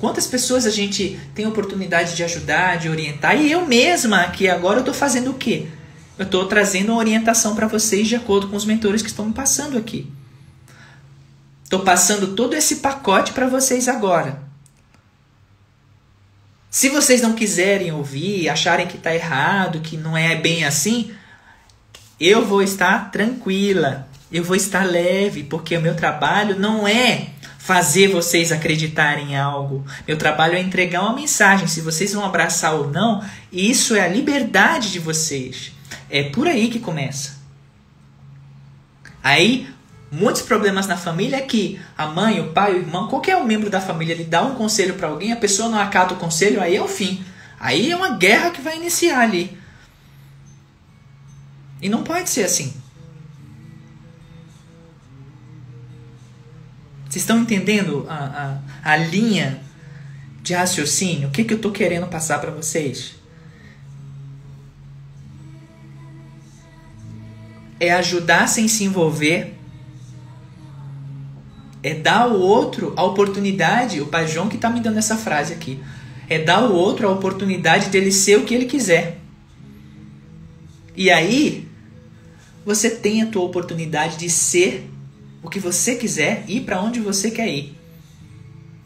[0.00, 3.36] Quantas pessoas a gente tem oportunidade de ajudar, de orientar?
[3.36, 5.66] E eu mesma aqui agora eu tô fazendo o quê?
[6.18, 9.32] Eu estou trazendo uma orientação para vocês de acordo com os mentores que estão me
[9.32, 10.10] passando aqui.
[11.62, 14.40] Estou passando todo esse pacote para vocês agora.
[16.70, 21.12] Se vocês não quiserem ouvir, acharem que está errado, que não é bem assim,
[22.20, 28.08] eu vou estar tranquila, eu vou estar leve, porque o meu trabalho não é fazer
[28.08, 29.84] vocês acreditarem em algo.
[30.06, 31.66] Meu trabalho é entregar uma mensagem.
[31.66, 35.75] Se vocês vão abraçar ou não, isso é a liberdade de vocês.
[36.08, 37.36] É por aí que começa.
[39.22, 39.68] Aí,
[40.10, 43.68] muitos problemas na família é que a mãe, o pai, o irmão, qualquer um membro
[43.68, 46.76] da família, ele dá um conselho para alguém, a pessoa não acata o conselho, aí
[46.76, 47.24] é o fim.
[47.58, 49.58] Aí é uma guerra que vai iniciar ali.
[51.82, 52.72] E não pode ser assim.
[57.04, 59.60] Vocês estão entendendo a, a, a linha
[60.42, 61.28] de raciocínio?
[61.28, 63.15] O que, que eu estou querendo passar para vocês?
[67.78, 69.54] É ajudar sem se envolver,
[71.82, 75.52] é dar ao outro a oportunidade, o pai João que está me dando essa frase
[75.52, 75.80] aqui,
[76.28, 79.18] é dar ao outro a oportunidade dele ser o que ele quiser.
[80.96, 81.68] E aí,
[82.64, 84.90] você tem a tua oportunidade de ser
[85.42, 87.76] o que você quiser e ir para onde você quer ir.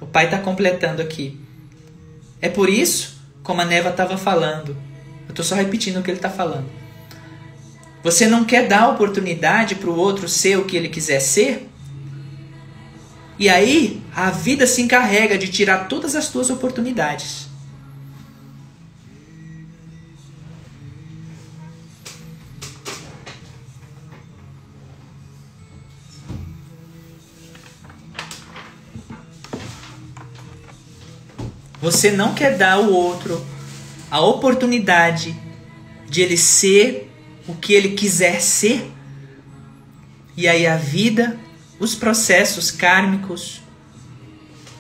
[0.01, 1.41] O pai está completando aqui.
[2.41, 4.77] É por isso, como a Neva estava falando,
[5.27, 6.80] eu estou só repetindo o que ele está falando
[8.03, 11.69] você não quer dar oportunidade para o outro ser o que ele quiser ser?
[13.39, 17.49] E aí a vida se encarrega de tirar todas as tuas oportunidades.
[31.81, 33.45] Você não quer dar ao outro
[34.11, 35.35] a oportunidade
[36.09, 37.10] de ele ser
[37.47, 38.91] o que ele quiser ser.
[40.37, 41.39] E aí a vida,
[41.79, 43.61] os processos kármicos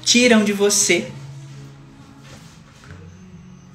[0.05, 1.11] tiram de você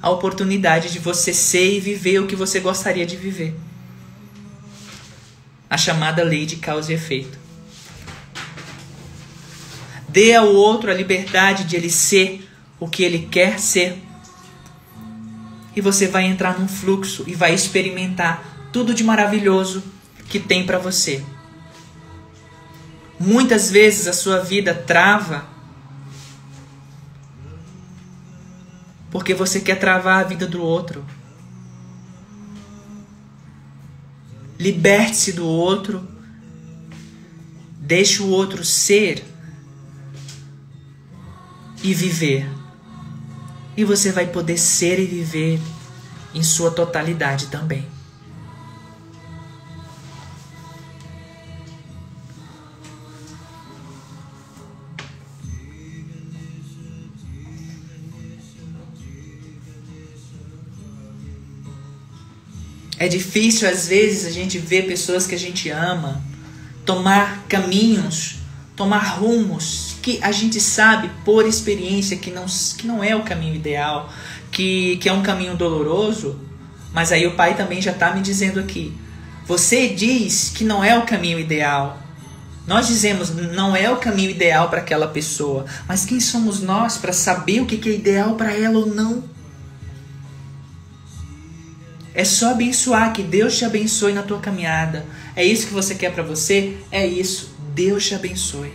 [0.01, 3.55] a oportunidade de você ser e viver o que você gostaria de viver.
[5.67, 7.39] A chamada lei de causa e efeito.
[10.07, 12.47] Dê ao outro a liberdade de ele ser
[12.79, 13.97] o que ele quer ser.
[15.75, 19.81] E você vai entrar num fluxo e vai experimentar tudo de maravilhoso
[20.27, 21.23] que tem para você.
[23.17, 25.47] Muitas vezes a sua vida trava
[29.09, 31.05] porque você quer travar a vida do outro.
[34.59, 36.05] Liberte-se do outro.
[37.79, 39.23] Deixe o outro ser
[41.81, 42.45] e viver.
[43.77, 45.61] E você vai poder ser e viver
[46.33, 47.94] em sua totalidade também.
[63.05, 66.23] É difícil às vezes a gente ver pessoas que a gente ama
[66.83, 68.37] tomar caminhos,
[68.75, 73.53] tomar rumos que a gente sabe por experiência que não, que não é o caminho
[73.53, 74.11] ideal,
[74.51, 76.39] que, que é um caminho doloroso.
[76.91, 78.91] Mas aí o pai também já está me dizendo aqui:
[79.45, 81.99] você diz que não é o caminho ideal.
[82.65, 87.13] Nós dizemos não é o caminho ideal para aquela pessoa, mas quem somos nós para
[87.13, 89.34] saber o que é ideal para ela ou não?
[92.15, 95.05] É só abençoar, que Deus te abençoe na tua caminhada.
[95.35, 96.77] É isso que você quer para você?
[96.89, 97.53] É isso.
[97.73, 98.71] Deus te abençoe.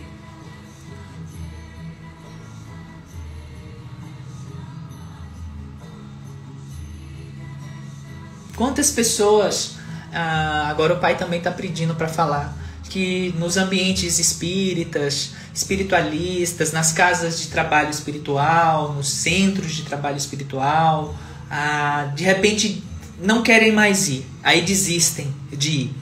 [8.55, 9.71] Quantas pessoas,
[10.13, 12.55] ah, agora o pai também está pedindo para falar,
[12.91, 21.15] que nos ambientes espíritas, espiritualistas, nas casas de trabalho espiritual, nos centros de trabalho espiritual,
[21.49, 22.83] ah, de repente
[23.21, 25.95] não querem mais ir, aí desistem de ir.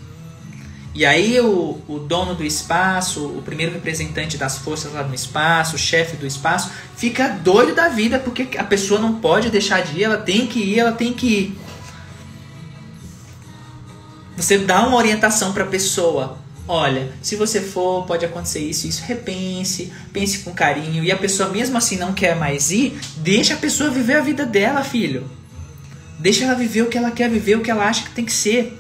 [0.96, 5.76] E aí o, o dono do espaço, o primeiro representante das forças lá no espaço,
[5.76, 10.00] o chefe do espaço, fica doido da vida porque a pessoa não pode deixar de
[10.00, 11.60] ir, ela tem que ir, ela tem que ir.
[14.36, 16.38] Você dá uma orientação para a pessoa.
[16.68, 19.04] Olha, se você for, pode acontecer isso, isso.
[19.04, 21.04] Repense, pense com carinho.
[21.04, 24.46] E a pessoa mesmo assim não quer mais ir, deixa a pessoa viver a vida
[24.46, 25.30] dela, filho.
[26.20, 28.34] Deixa ela viver o que ela quer viver, o que ela acha que tem que
[28.34, 28.78] ser.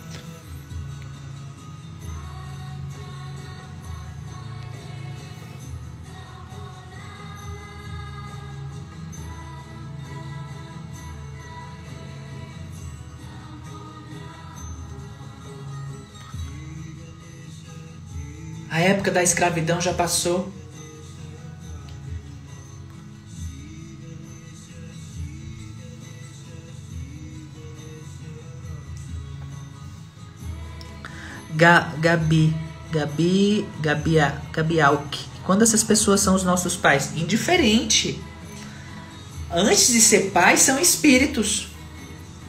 [18.69, 20.58] A época da escravidão já passou.
[31.59, 32.55] Gabi,
[32.91, 35.19] Gabi, Gabia, Gabialk.
[35.45, 37.11] Quando essas pessoas são os nossos pais?
[37.15, 38.21] Indiferente.
[39.51, 41.67] Antes de ser pais, são espíritos.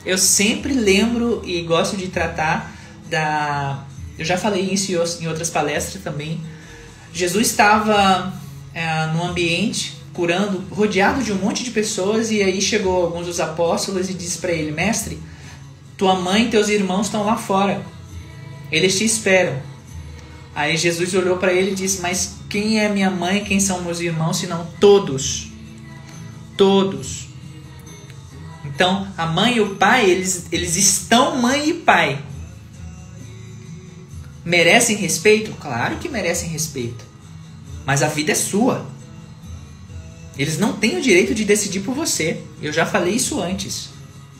[0.04, 2.72] Eu sempre lembro e gosto de tratar
[3.08, 3.84] da
[4.20, 6.42] eu já falei isso em outras palestras também.
[7.10, 8.30] Jesus estava
[8.74, 13.40] é, no ambiente curando, rodeado de um monte de pessoas, e aí chegou alguns dos
[13.40, 15.18] apóstolos e disse para ele: Mestre,
[15.96, 17.82] tua mãe e teus irmãos estão lá fora,
[18.70, 19.60] eles te esperam.
[20.54, 24.00] Aí Jesus olhou para ele e disse: Mas quem é minha mãe, quem são meus
[24.00, 25.48] irmãos, senão todos?
[26.56, 27.28] Todos.
[28.64, 32.22] Então, a mãe e o pai, eles, eles estão mãe e pai.
[34.44, 35.52] Merecem respeito?
[35.52, 37.04] Claro que merecem respeito.
[37.84, 38.86] Mas a vida é sua.
[40.36, 42.42] Eles não têm o direito de decidir por você.
[42.62, 43.90] Eu já falei isso antes.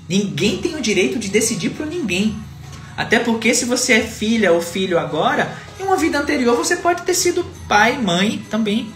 [0.08, 2.36] Ninguém tem o direito de decidir por ninguém.
[3.00, 7.00] Até porque se você é filha ou filho agora, em uma vida anterior você pode
[7.00, 8.92] ter sido pai, mãe também.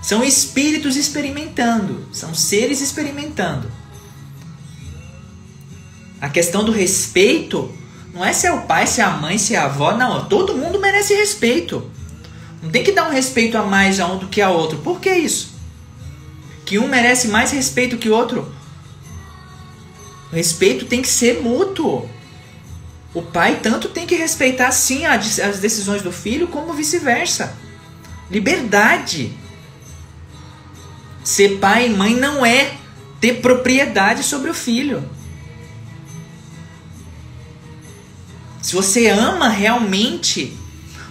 [0.00, 3.68] São espíritos experimentando, são seres experimentando.
[6.20, 7.74] A questão do respeito
[8.14, 9.92] não é se é o pai, se é a mãe, se é a avó.
[9.96, 11.90] Não, todo mundo merece respeito.
[12.62, 14.78] Não tem que dar um respeito a mais a um do que a outro.
[14.78, 15.50] Por que isso?
[16.64, 18.54] Que um merece mais respeito que o outro?
[20.32, 22.08] O respeito tem que ser mútuo.
[23.12, 27.56] O pai tanto tem que respeitar sim as decisões do filho, como vice-versa.
[28.30, 29.32] Liberdade.
[31.24, 32.74] Ser pai e mãe não é
[33.20, 35.08] ter propriedade sobre o filho.
[38.62, 40.56] Se você ama realmente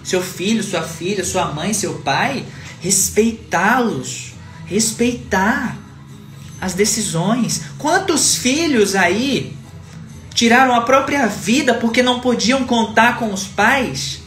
[0.02, 2.46] seu filho, sua filha, sua mãe, seu pai,
[2.80, 4.32] respeitá-los,
[4.64, 5.76] respeitar
[6.60, 7.62] as decisões.
[7.76, 9.56] Quantos filhos aí
[10.40, 14.22] tiraram a própria vida porque não podiam contar com os pais?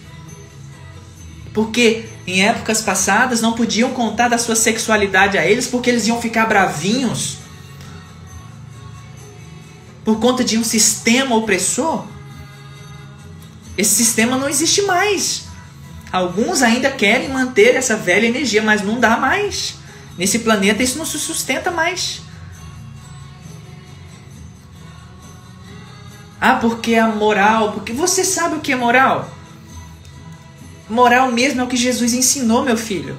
[1.51, 6.21] Porque em épocas passadas não podiam contar da sua sexualidade a eles porque eles iam
[6.21, 7.39] ficar bravinhos
[10.05, 12.05] por conta de um sistema opressor?
[13.75, 15.45] Esse sistema não existe mais.
[16.11, 19.77] Alguns ainda querem manter essa velha energia, mas não dá mais.
[20.15, 22.21] Nesse planeta isso não se sustenta mais.
[26.45, 29.31] Ah, porque a moral, porque você sabe o que é moral?
[30.89, 33.17] Moral mesmo é o que Jesus ensinou, meu filho.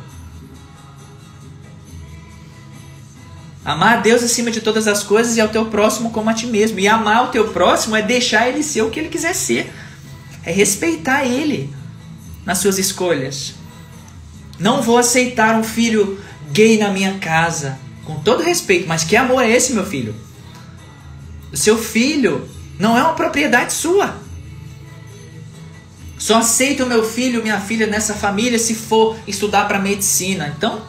[3.65, 6.47] Amar a Deus acima de todas as coisas e ao teu próximo como a ti
[6.47, 6.79] mesmo.
[6.79, 9.73] E amar o teu próximo é deixar ele ser o que ele quiser ser
[10.45, 11.75] é respeitar ele
[12.45, 13.55] nas suas escolhas.
[14.59, 16.21] Não vou aceitar um filho
[16.53, 20.15] gay na minha casa, com todo respeito, mas que amor é esse, meu filho?
[21.51, 22.47] O seu filho
[22.79, 24.17] não é uma propriedade sua.
[26.19, 30.53] Só aceito o meu filho, minha filha nessa família se for estudar para medicina.
[30.57, 30.83] Então,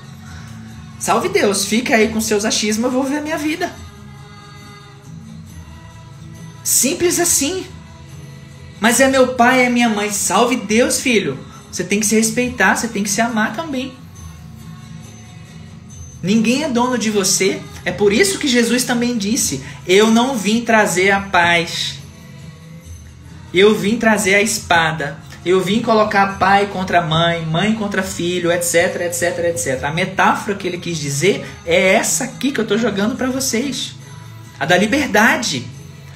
[0.99, 3.71] salve Deus, fica aí com seus achismos, eu vou ver a minha vida.
[6.63, 7.65] Simples assim.
[8.79, 10.09] Mas é meu pai, é minha mãe.
[10.11, 11.38] Salve Deus, filho.
[11.71, 13.93] Você tem que se respeitar, você tem que se amar também.
[16.26, 17.61] Ninguém é dono de você.
[17.86, 21.99] É por isso que Jesus também disse: Eu não vim trazer a paz.
[23.53, 25.19] Eu vim trazer a espada.
[25.45, 29.84] Eu vim colocar pai contra mãe, mãe contra filho, etc, etc, etc.
[29.84, 33.93] A metáfora que ele quis dizer é essa aqui que eu estou jogando para vocês.
[34.59, 35.67] A da liberdade.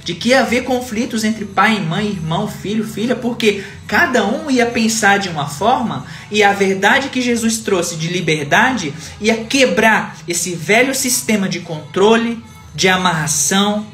[0.04, 4.50] De que ia haver conflitos entre pai e mãe, irmão, filho, filha, porque cada um
[4.50, 10.18] ia pensar de uma forma e a verdade que Jesus trouxe de liberdade ia quebrar
[10.28, 12.43] esse velho sistema de controle,
[12.74, 13.86] de amarração,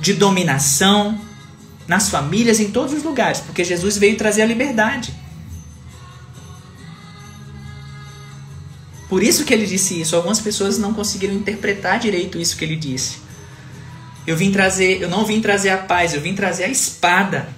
[0.00, 1.18] de dominação
[1.88, 5.14] nas famílias, em todos os lugares, porque Jesus veio trazer a liberdade.
[9.08, 10.16] Por isso que ele disse isso.
[10.16, 13.25] Algumas pessoas não conseguiram interpretar direito isso que ele disse.
[14.26, 17.48] Eu vim trazer, eu não vim trazer a paz, eu vim trazer a espada.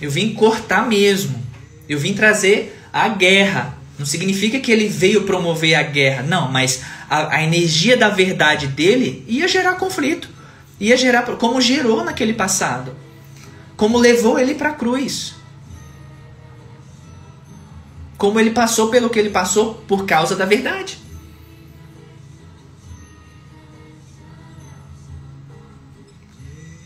[0.00, 1.42] Eu vim cortar mesmo.
[1.88, 3.76] Eu vim trazer a guerra.
[3.98, 8.66] Não significa que ele veio promover a guerra, não, mas a, a energia da verdade
[8.66, 10.28] dele ia gerar conflito.
[10.80, 12.96] Ia gerar, como gerou naquele passado.
[13.76, 15.34] Como levou ele para a cruz.
[18.18, 20.98] Como ele passou pelo que ele passou por causa da verdade.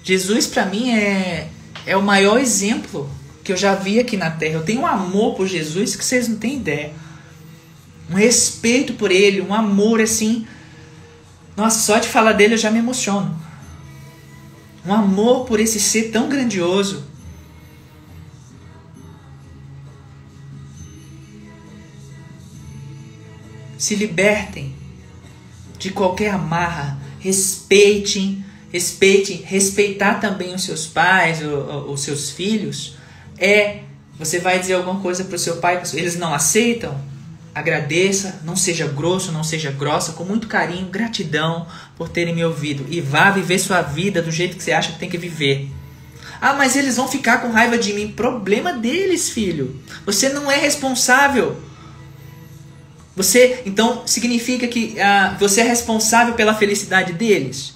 [0.09, 1.51] Jesus para mim é,
[1.85, 3.11] é o maior exemplo
[3.45, 4.55] que eu já vi aqui na Terra.
[4.55, 6.95] Eu tenho um amor por Jesus que vocês não têm ideia.
[8.11, 10.47] Um respeito por ele, um amor assim.
[11.55, 13.39] Nossa, só de falar dele eu já me emociono.
[14.87, 17.05] Um amor por esse ser tão grandioso.
[23.77, 24.75] Se libertem
[25.79, 32.97] de qualquer amarra, respeitem respeite, respeitar também os seus pais, os seus filhos,
[33.39, 33.81] é
[34.19, 37.01] você vai dizer alguma coisa para o seu pai, eles não aceitam,
[37.55, 41.67] agradeça, não seja grosso, não seja grossa, com muito carinho, gratidão
[41.97, 44.99] por terem me ouvido e vá viver sua vida do jeito que você acha que
[44.99, 45.71] tem que viver.
[46.41, 48.13] Ah, mas eles vão ficar com raiva de mim.
[48.13, 49.81] Problema deles, filho.
[50.07, 51.61] Você não é responsável.
[53.17, 57.75] Você, então, significa que ah, você é responsável pela felicidade deles?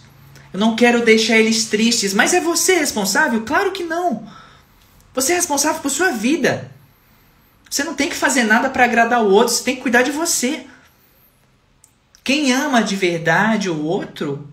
[0.53, 2.12] Eu não quero deixar eles tristes.
[2.12, 3.42] Mas é você responsável?
[3.42, 4.26] Claro que não.
[5.14, 6.70] Você é responsável por sua vida.
[7.72, 10.11] Você não tem que fazer nada para agradar o outro, você tem que cuidar de
[10.11, 10.66] você.
[12.22, 14.46] Quem ama de verdade o outro,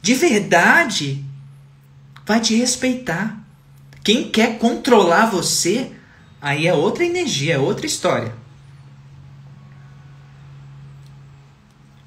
[0.00, 1.22] de verdade,
[2.24, 3.38] vai te respeitar.
[4.02, 5.92] Quem quer controlar você,
[6.40, 8.34] aí é outra energia, é outra história.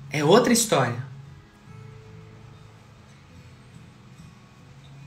[0.09, 1.04] É outra história.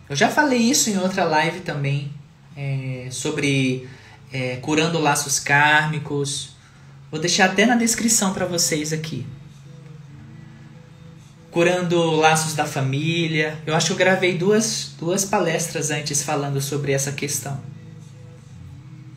[0.09, 2.11] Eu já falei isso em outra live também,
[2.56, 3.86] é, sobre
[4.32, 6.56] é, curando laços kármicos.
[7.11, 9.26] Vou deixar até na descrição para vocês aqui.
[11.50, 13.59] Curando laços da família.
[13.66, 17.61] Eu acho que eu gravei duas, duas palestras antes falando sobre essa questão.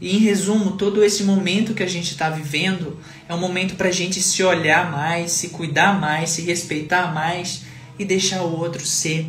[0.02, 3.90] E em resumo, todo esse momento que a gente está vivendo é um momento para
[3.90, 7.62] a gente se olhar mais, se cuidar mais, se respeitar mais
[8.00, 9.28] e deixar o outro ser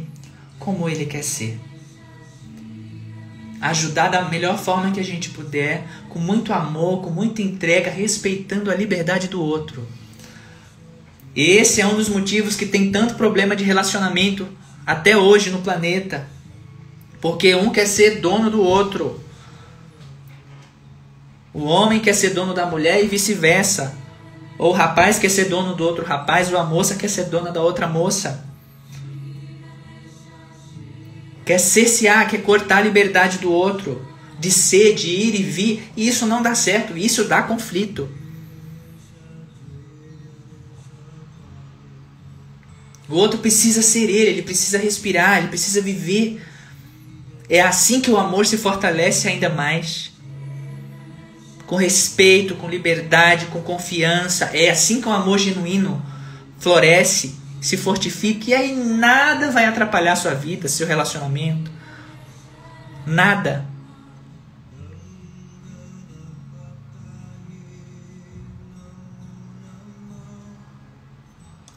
[0.62, 1.58] como ele quer ser.
[3.60, 8.70] Ajudar da melhor forma que a gente puder, com muito amor, com muita entrega, respeitando
[8.70, 9.86] a liberdade do outro.
[11.34, 14.48] Esse é um dos motivos que tem tanto problema de relacionamento
[14.86, 16.26] até hoje no planeta.
[17.20, 19.20] Porque um quer ser dono do outro.
[21.52, 23.96] O homem quer ser dono da mulher e vice-versa.
[24.58, 27.50] Ou o rapaz quer ser dono do outro rapaz, ou a moça quer ser dona
[27.50, 28.51] da outra moça
[31.44, 34.06] quer cercear, quer cortar a liberdade do outro,
[34.38, 38.08] de ser, de ir e vir, e isso não dá certo, isso dá conflito.
[43.08, 46.40] O outro precisa ser ele, ele precisa respirar, ele precisa viver.
[47.48, 50.10] É assim que o amor se fortalece ainda mais.
[51.66, 54.46] Com respeito, com liberdade, com confiança.
[54.54, 56.02] É assim que o amor genuíno
[56.58, 61.70] floresce se fortifique e aí nada vai atrapalhar sua vida, seu relacionamento.
[63.06, 63.64] Nada.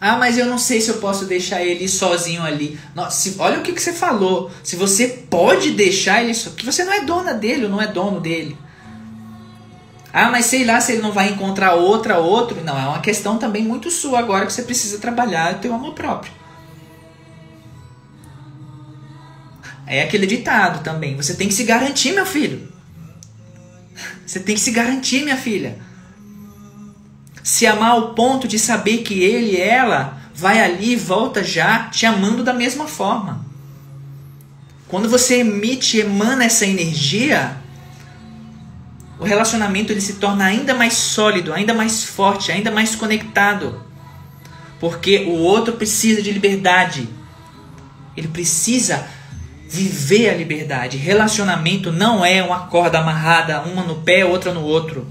[0.01, 2.79] Ah, mas eu não sei se eu posso deixar ele sozinho ali.
[2.93, 4.51] Nossa, olha o que, que você falou.
[4.63, 6.33] Se você pode deixar ele.
[6.33, 8.57] Que você não é dona dele ou não é dono dele.
[10.17, 12.63] Ah, mas sei lá se ele não vai encontrar outra, outro.
[12.63, 15.93] Não, é uma questão também muito sua agora que você precisa trabalhar o teu amor
[15.93, 16.31] próprio.
[19.85, 21.17] É aquele ditado também.
[21.17, 22.71] Você tem que se garantir, meu filho.
[24.25, 25.79] Você tem que se garantir, minha filha.
[27.43, 32.05] Se amar ao ponto de saber que ele ela vai ali e volta já te
[32.05, 33.45] amando da mesma forma.
[34.87, 37.64] Quando você emite, emana essa energia,
[39.19, 43.81] o relacionamento ele se torna ainda mais sólido, ainda mais forte, ainda mais conectado.
[44.79, 47.07] Porque o outro precisa de liberdade.
[48.15, 49.07] Ele precisa
[49.69, 50.97] viver a liberdade.
[50.97, 55.07] Relacionamento não é uma corda amarrada, uma no pé, outra no outro.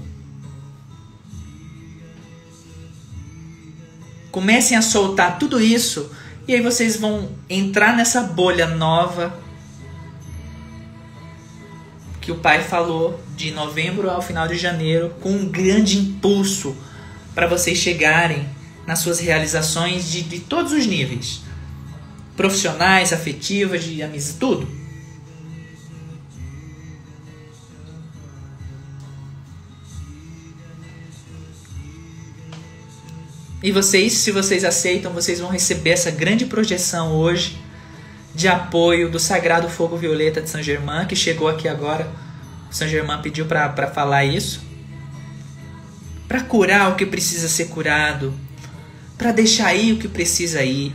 [4.31, 6.11] Comecem a soltar tudo isso
[6.47, 9.44] e aí vocês vão entrar nessa bolha nova
[12.25, 16.75] que o pai falou de novembro ao final de janeiro com um grande impulso
[17.35, 18.49] para vocês chegarem
[18.87, 21.41] nas suas realizações de, de todos os níveis
[22.35, 24.67] profissionais, afetivas, de amizade, tudo.
[33.61, 37.63] E vocês, se vocês aceitam, vocês vão receber essa grande projeção hoje
[38.35, 42.07] de apoio do Sagrado Fogo Violeta de São Germain, que chegou aqui agora.
[42.69, 44.61] São Germain pediu para falar isso.
[46.27, 48.33] Para curar o que precisa ser curado,
[49.17, 50.93] para deixar ir o que precisa ir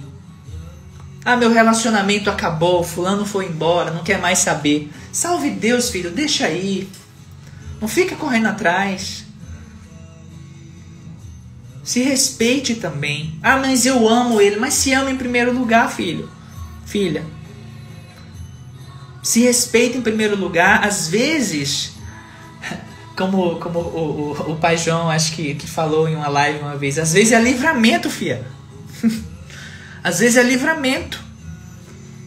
[1.25, 4.91] ah, meu relacionamento acabou, fulano foi embora, não quer mais saber.
[5.13, 6.89] Salve Deus, filho, deixa aí.
[7.81, 9.25] Não fica correndo atrás.
[11.85, 13.39] Se respeite também.
[13.43, 14.57] Ah, mas eu amo ele.
[14.57, 16.31] Mas se ama em primeiro lugar, filho.
[16.91, 17.25] Filha.
[19.23, 20.85] Se respeita em primeiro lugar.
[20.85, 21.93] Às vezes,
[23.17, 26.77] como, como o, o, o pai João acho que, que falou em uma live uma
[26.77, 28.45] vez, às vezes é livramento, filha.
[30.03, 31.23] Às vezes é livramento.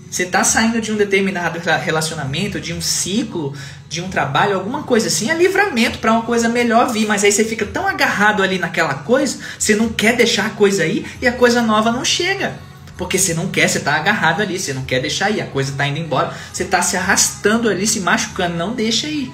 [0.08, 3.52] Você está saindo de um determinado relacionamento, de um ciclo,
[3.90, 7.08] de um trabalho, alguma coisa assim, é livramento para uma coisa melhor vir.
[7.08, 10.84] Mas aí você fica tão agarrado ali naquela coisa, você não quer deixar a coisa
[10.84, 12.60] aí e a coisa nova não chega.
[12.98, 15.72] Porque você não quer, você está agarrado ali, você não quer deixar ir, a coisa
[15.72, 19.32] está indo embora, você está se arrastando ali, se machucando, não deixa ir.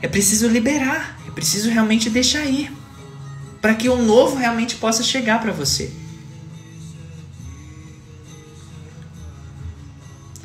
[0.00, 2.72] É preciso liberar, é preciso realmente deixar ir,
[3.60, 5.92] para que o novo realmente possa chegar para você.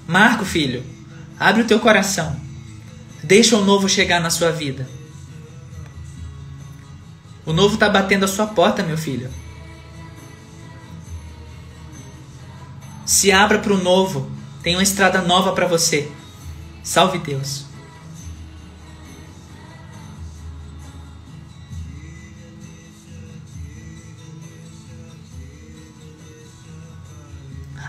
[0.08, 0.84] Marco, filho,
[1.40, 2.36] abre o teu coração.
[3.22, 4.90] Deixa o novo chegar na sua vida.
[7.46, 9.30] O novo está batendo a sua porta, meu filho.
[13.10, 14.30] Se abra para o novo.
[14.62, 16.12] Tem uma estrada nova para você.
[16.84, 17.66] Salve Deus.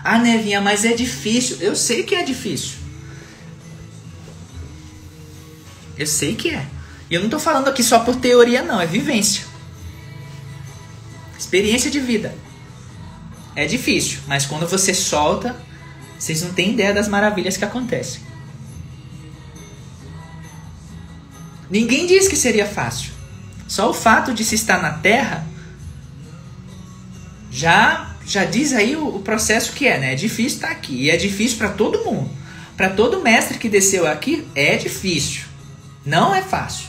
[0.03, 1.57] Ah, Nevinha, mas é difícil.
[1.59, 2.79] Eu sei que é difícil.
[5.99, 6.65] Eu sei que é.
[7.11, 8.81] E eu não tô falando aqui só por teoria, não.
[8.81, 9.45] É vivência.
[11.37, 12.35] Experiência de vida.
[13.55, 15.55] É difícil, mas quando você solta,
[16.17, 18.21] vocês não têm ideia das maravilhas que acontecem.
[21.69, 23.11] Ninguém diz que seria fácil.
[23.67, 25.45] Só o fato de se estar na Terra
[27.49, 30.13] já já diz aí o, o, processo que é, né?
[30.13, 31.05] É difícil estar aqui.
[31.05, 32.29] E é difícil para todo mundo.
[32.77, 35.45] Para todo mestre que desceu aqui, é difícil.
[36.05, 36.87] Não é fácil.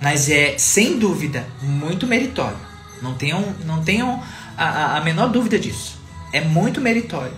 [0.00, 2.69] Mas é, sem dúvida, muito meritório.
[3.02, 4.22] Não tenham, não tenham
[4.56, 5.98] a, a menor dúvida disso.
[6.32, 7.32] É muito meritório.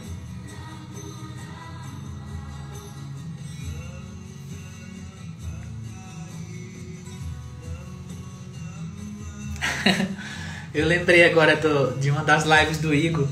[10.75, 13.27] Eu lembrei agora do, de uma das lives do Igor.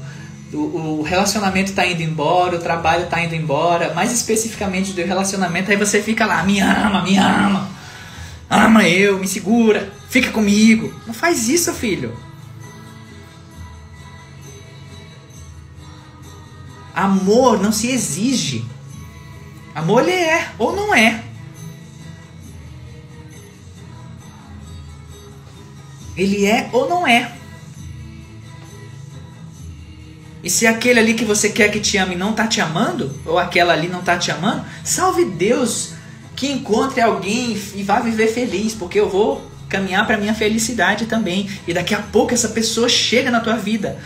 [0.53, 5.71] O, o relacionamento está indo embora, o trabalho está indo embora, mais especificamente do relacionamento,
[5.71, 7.71] aí você fica lá, me ama, me ama,
[8.49, 10.93] ama eu, me segura, fica comigo.
[11.07, 12.15] Não faz isso, filho.
[16.95, 18.65] Amor não se exige.
[19.75, 21.25] Amor ele é ou não é.
[26.17, 27.37] Ele é ou não é.
[30.43, 33.39] E se aquele ali que você quer que te ame não tá te amando, ou
[33.39, 35.93] aquela ali não tá te amando, salve Deus
[36.35, 41.49] que encontre alguém e vá viver feliz, porque eu vou caminhar para minha felicidade também.
[41.67, 43.99] E daqui a pouco essa pessoa chega na tua vida.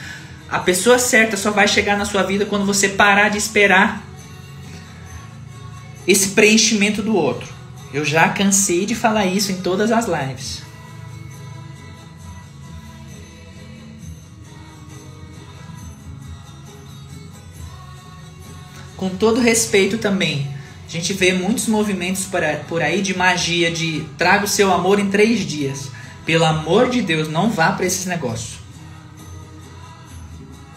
[0.49, 4.05] A pessoa certa só vai chegar na sua vida quando você parar de esperar
[6.07, 7.49] esse preenchimento do outro.
[7.93, 10.63] Eu já cansei de falar isso em todas as lives.
[19.05, 20.49] com todo respeito também,
[20.87, 22.29] a gente vê muitos movimentos
[22.69, 25.91] por aí de magia, de traga o seu amor em três dias.
[26.25, 28.59] Pelo amor de Deus, não vá para esses negócios.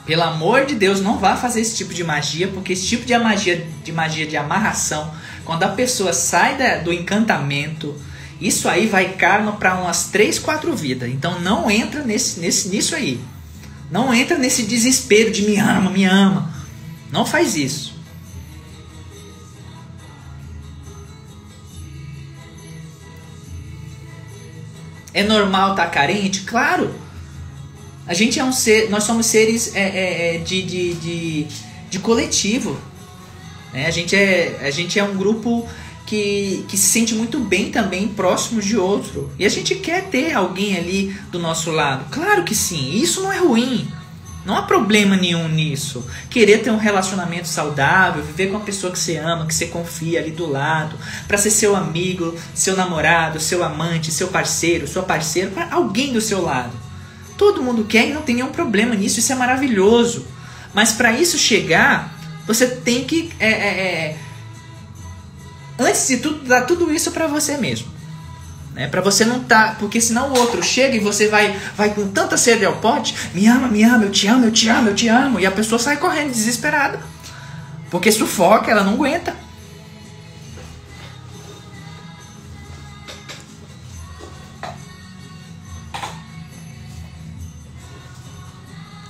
[0.05, 3.18] Pelo amor de Deus, não vá fazer esse tipo de magia, porque esse tipo de
[3.18, 7.93] magia, de magia de amarração, quando a pessoa sai da, do encantamento,
[8.39, 11.10] isso aí vai caro para umas 3, 4 vidas.
[11.10, 13.20] Então não entra nesse, nesse, nisso aí.
[13.91, 16.53] Não entra nesse desespero de me ama, me ama.
[17.12, 17.96] Não faz isso.
[25.18, 26.41] É normal estar tá carente?
[26.41, 26.93] Claro.
[28.05, 31.47] A gente é um ser, nós somos seres é, é, é, de, de, de,
[31.89, 32.80] de coletivo.
[33.74, 33.88] Né?
[33.88, 35.68] A, gente é, a gente é um grupo
[36.05, 39.32] que, que se sente muito bem também próximos de outro.
[39.39, 42.05] E a gente quer ter alguém ali do nosso lado.
[42.11, 42.91] Claro que sim.
[42.91, 43.88] Isso não é ruim.
[44.47, 46.05] Não há problema nenhum nisso.
[46.29, 50.21] Querer ter um relacionamento saudável, viver com a pessoa que você ama, que você confia
[50.21, 55.51] ali do lado, para ser seu amigo, seu namorado, seu amante, seu parceiro, sua parceira,
[55.51, 56.71] para alguém do seu lado.
[57.37, 60.25] Todo mundo quer e não tem nenhum problema nisso, isso é maravilhoso.
[60.73, 62.17] Mas para isso chegar,
[62.47, 64.17] você tem que, é, é, é,
[65.77, 67.96] antes de tudo, dar tudo isso para você mesmo.
[68.78, 68.88] Né?
[68.88, 72.38] Para você não tá, porque senão o outro chega e você vai vai com tanta
[72.38, 75.07] sede ao pote, me ama, me ama, eu te amo, eu te amo, eu te
[75.07, 76.99] amo, e a pessoa sai correndo desesperada.
[77.89, 79.36] Porque sufoca, ela não aguenta.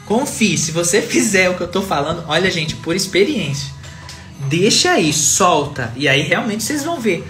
[0.05, 3.76] Confie, se você fizer o que eu tô falando, olha gente, por experiência.
[4.47, 7.28] Deixa aí, solta, e aí realmente vocês vão ver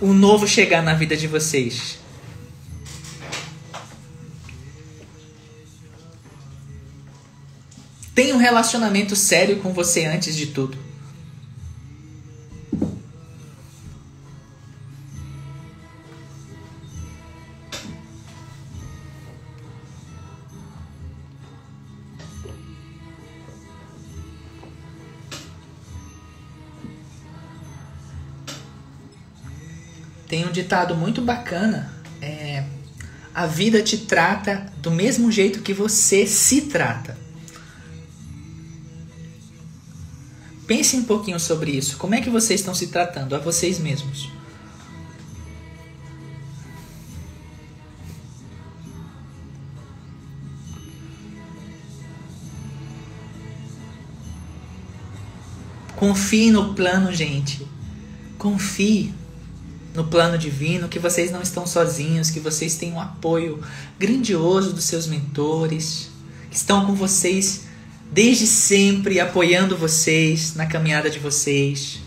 [0.00, 1.98] o novo chegar na vida de vocês?
[8.14, 10.89] Tem um relacionamento sério com você antes de tudo.
[30.30, 31.92] Tem um ditado muito bacana.
[32.22, 32.62] É,
[33.34, 37.18] a vida te trata do mesmo jeito que você se trata.
[40.68, 41.96] Pense um pouquinho sobre isso.
[41.96, 44.30] Como é que vocês estão se tratando a vocês mesmos?
[55.96, 57.66] Confie no plano, gente.
[58.38, 59.12] Confie
[59.94, 63.62] no plano divino, que vocês não estão sozinhos, que vocês têm um apoio
[63.98, 66.10] grandioso dos seus mentores,
[66.50, 67.62] que estão com vocês
[68.12, 72.00] desde sempre, apoiando vocês na caminhada de vocês.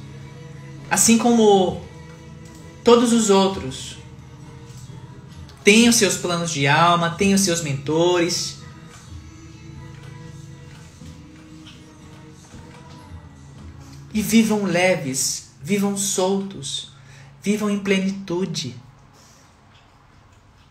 [0.90, 1.82] Assim como
[2.84, 3.98] todos os outros
[5.64, 8.58] têm os seus planos de alma, têm os seus mentores.
[14.14, 16.93] E vivam leves, vivam soltos
[17.44, 18.76] Vivam em plenitude.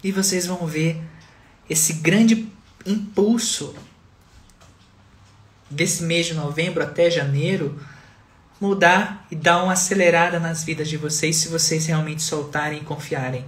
[0.02, 1.00] E vocês vão ver
[1.70, 2.50] esse grande
[2.84, 3.74] impulso
[5.70, 7.80] desse mês de novembro até janeiro
[8.60, 13.44] mudar e dar uma acelerada nas vidas de vocês se vocês realmente soltarem e confiarem.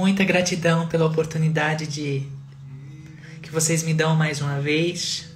[0.00, 2.26] Muita gratidão pela oportunidade de
[3.42, 5.28] que vocês me dão mais uma vez.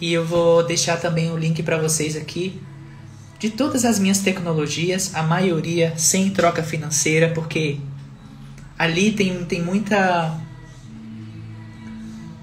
[0.00, 2.58] E eu vou deixar também o link para vocês aqui
[3.38, 7.78] de todas as minhas tecnologias, a maioria sem troca financeira, porque
[8.78, 10.40] ali tem, tem muita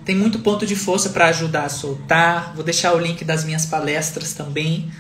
[0.06, 2.54] tem muito ponto de força para ajudar a soltar.
[2.56, 4.92] Vou deixar o link das minhas palestras também.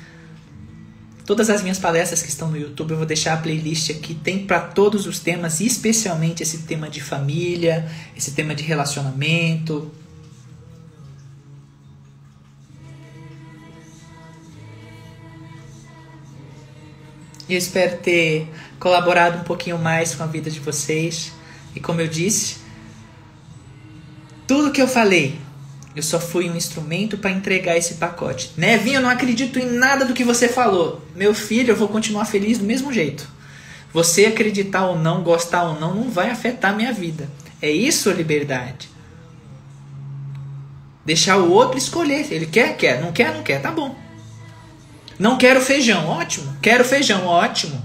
[1.26, 4.14] Todas as minhas palestras que estão no YouTube, eu vou deixar a playlist aqui.
[4.14, 9.92] Tem para todos os temas, especialmente esse tema de família, esse tema de relacionamento.
[17.48, 18.50] E eu espero ter
[18.80, 21.34] colaborado um pouquinho mais com a vida de vocês.
[21.76, 22.63] E como eu disse,
[24.48, 25.40] tudo que eu falei,
[25.96, 28.52] eu só fui um instrumento para entregar esse pacote.
[28.58, 31.02] Nevinho, eu não acredito em nada do que você falou.
[31.16, 33.28] Meu filho, eu vou continuar feliz do mesmo jeito.
[33.94, 37.30] Você acreditar ou não, gostar ou não, não vai afetar minha vida.
[37.62, 38.90] É isso a liberdade.
[41.06, 42.32] Deixar o outro escolher.
[42.32, 43.00] Ele quer, quer.
[43.02, 43.62] Não quer, não quer.
[43.62, 43.96] Tá bom.
[45.20, 46.08] Não quero feijão.
[46.08, 46.58] Ótimo.
[46.60, 47.28] Quero feijão.
[47.28, 47.80] Ótimo.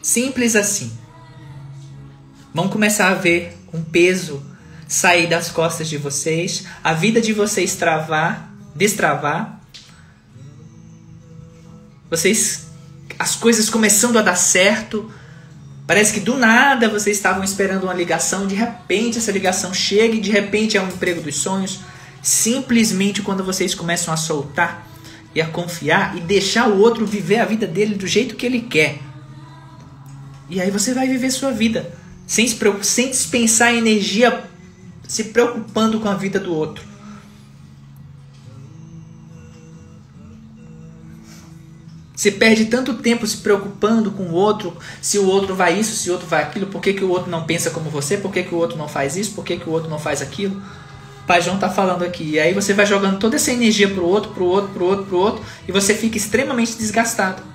[0.00, 1.03] Simples assim.
[2.54, 4.40] Vamos começar a ver um peso
[4.86, 9.60] sair das costas de vocês, a vida de vocês travar, destravar.
[12.08, 12.68] Vocês
[13.18, 15.10] as coisas começando a dar certo.
[15.84, 20.20] Parece que do nada vocês estavam esperando uma ligação, de repente essa ligação chega e
[20.20, 21.80] de repente é um emprego dos sonhos.
[22.22, 24.86] Simplesmente quando vocês começam a soltar
[25.34, 28.60] e a confiar e deixar o outro viver a vida dele do jeito que ele
[28.60, 29.00] quer.
[30.48, 34.44] E aí você vai viver sua vida sem, se sem dispensar energia
[35.06, 36.94] se preocupando com a vida do outro.
[42.14, 46.08] Você perde tanto tempo se preocupando com o outro, se o outro vai isso, se
[46.08, 48.44] o outro vai aquilo, por que, que o outro não pensa como você, por que,
[48.44, 50.56] que o outro não faz isso, por que, que o outro não faz aquilo.
[51.22, 52.30] O Pai João tá falando aqui.
[52.30, 55.18] E aí você vai jogando toda essa energia pro outro, pro outro, pro outro, pro
[55.18, 57.53] outro, e você fica extremamente desgastado.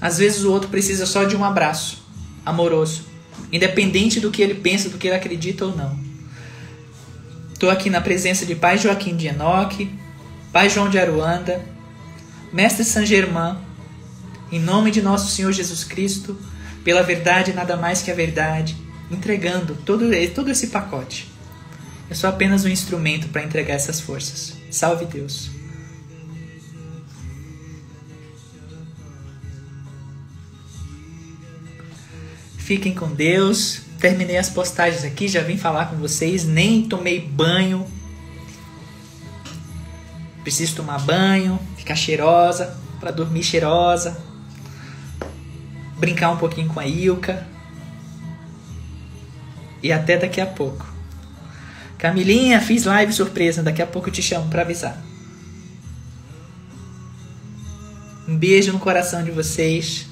[0.00, 2.02] Às vezes o outro precisa só de um abraço
[2.44, 3.04] amoroso,
[3.52, 5.98] independente do que ele pensa, do que ele acredita ou não.
[7.52, 9.90] Estou aqui na presença de Pai Joaquim de Enoque,
[10.52, 11.62] Pai João de Aruanda,
[12.52, 13.58] Mestre Saint Germain,
[14.50, 16.36] em nome de nosso Senhor Jesus Cristo,
[16.82, 18.76] pela verdade nada mais que a verdade,
[19.10, 21.30] entregando todo, todo esse pacote.
[22.08, 24.54] Eu sou apenas um instrumento para entregar essas forças.
[24.70, 25.59] Salve Deus!
[32.70, 33.80] Fiquem com Deus.
[33.98, 37.84] Terminei as postagens aqui, já vim falar com vocês, nem tomei banho.
[40.44, 44.22] Preciso tomar banho, ficar cheirosa, para dormir cheirosa.
[45.98, 47.44] Brincar um pouquinho com a Ilka.
[49.82, 50.86] E até daqui a pouco.
[51.98, 54.96] Camilinha, fiz live surpresa, daqui a pouco eu te chamo para avisar.
[58.28, 60.06] Um beijo no coração de vocês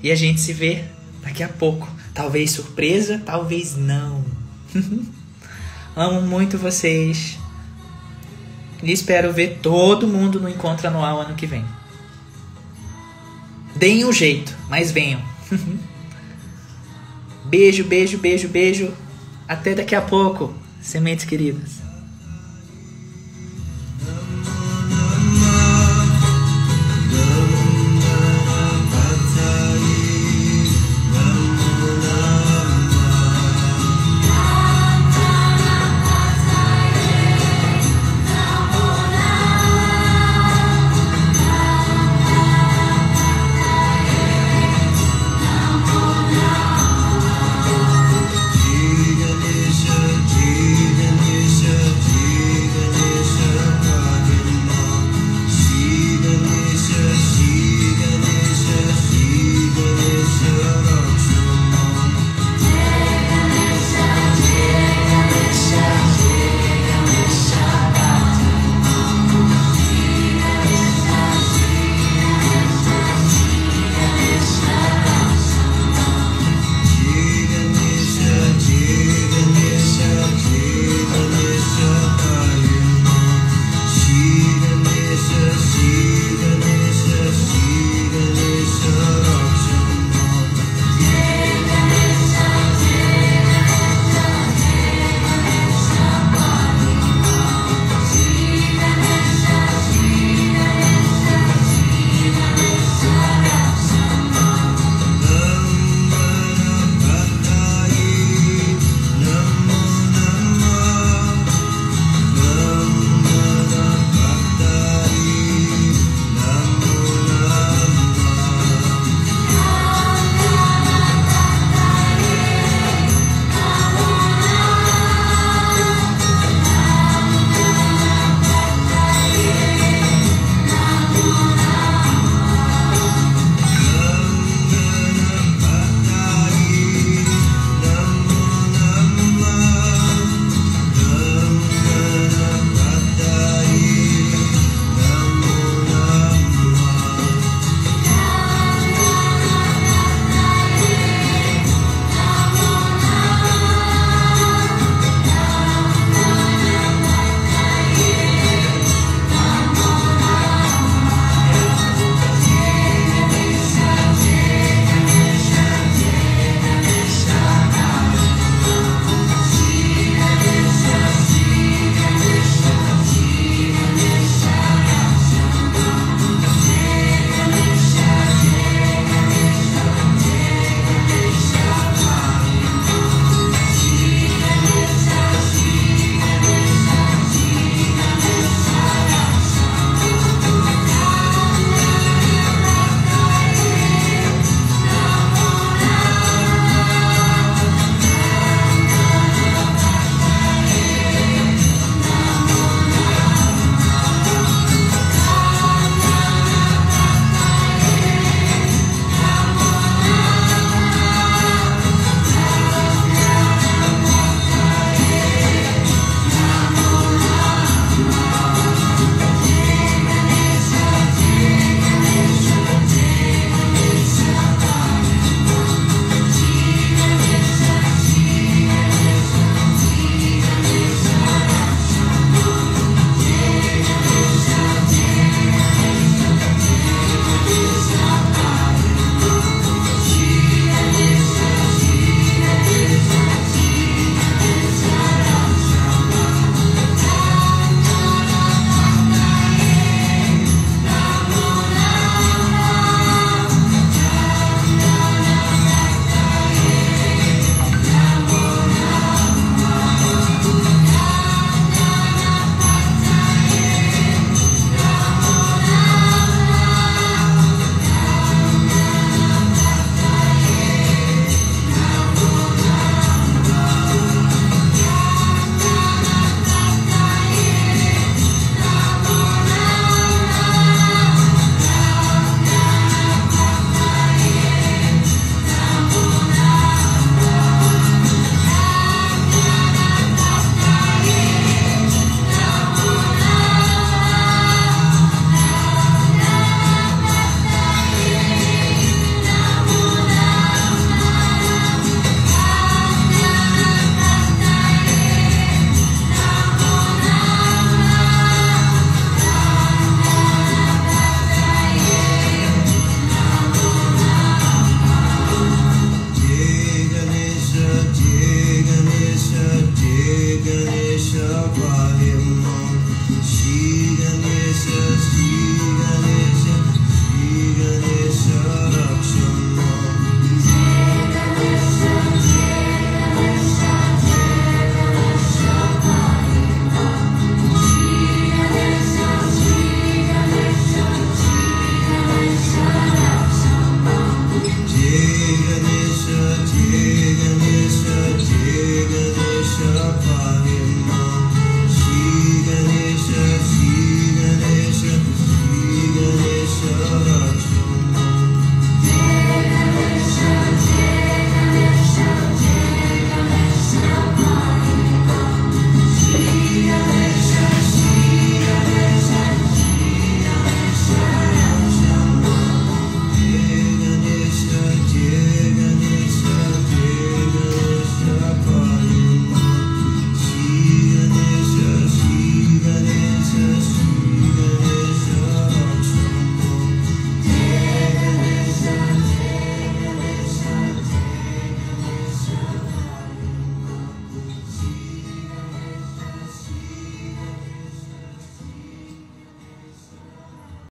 [0.00, 0.84] e a gente se vê
[1.24, 1.88] daqui a pouco.
[2.12, 4.24] Talvez surpresa, talvez não.
[5.96, 7.38] Amo muito vocês.
[8.82, 11.64] E espero ver todo mundo no encontro anual ano que vem.
[13.74, 15.22] Deem um jeito, mas venham.
[17.46, 18.92] beijo, beijo, beijo, beijo.
[19.48, 21.83] Até daqui a pouco, sementes queridas.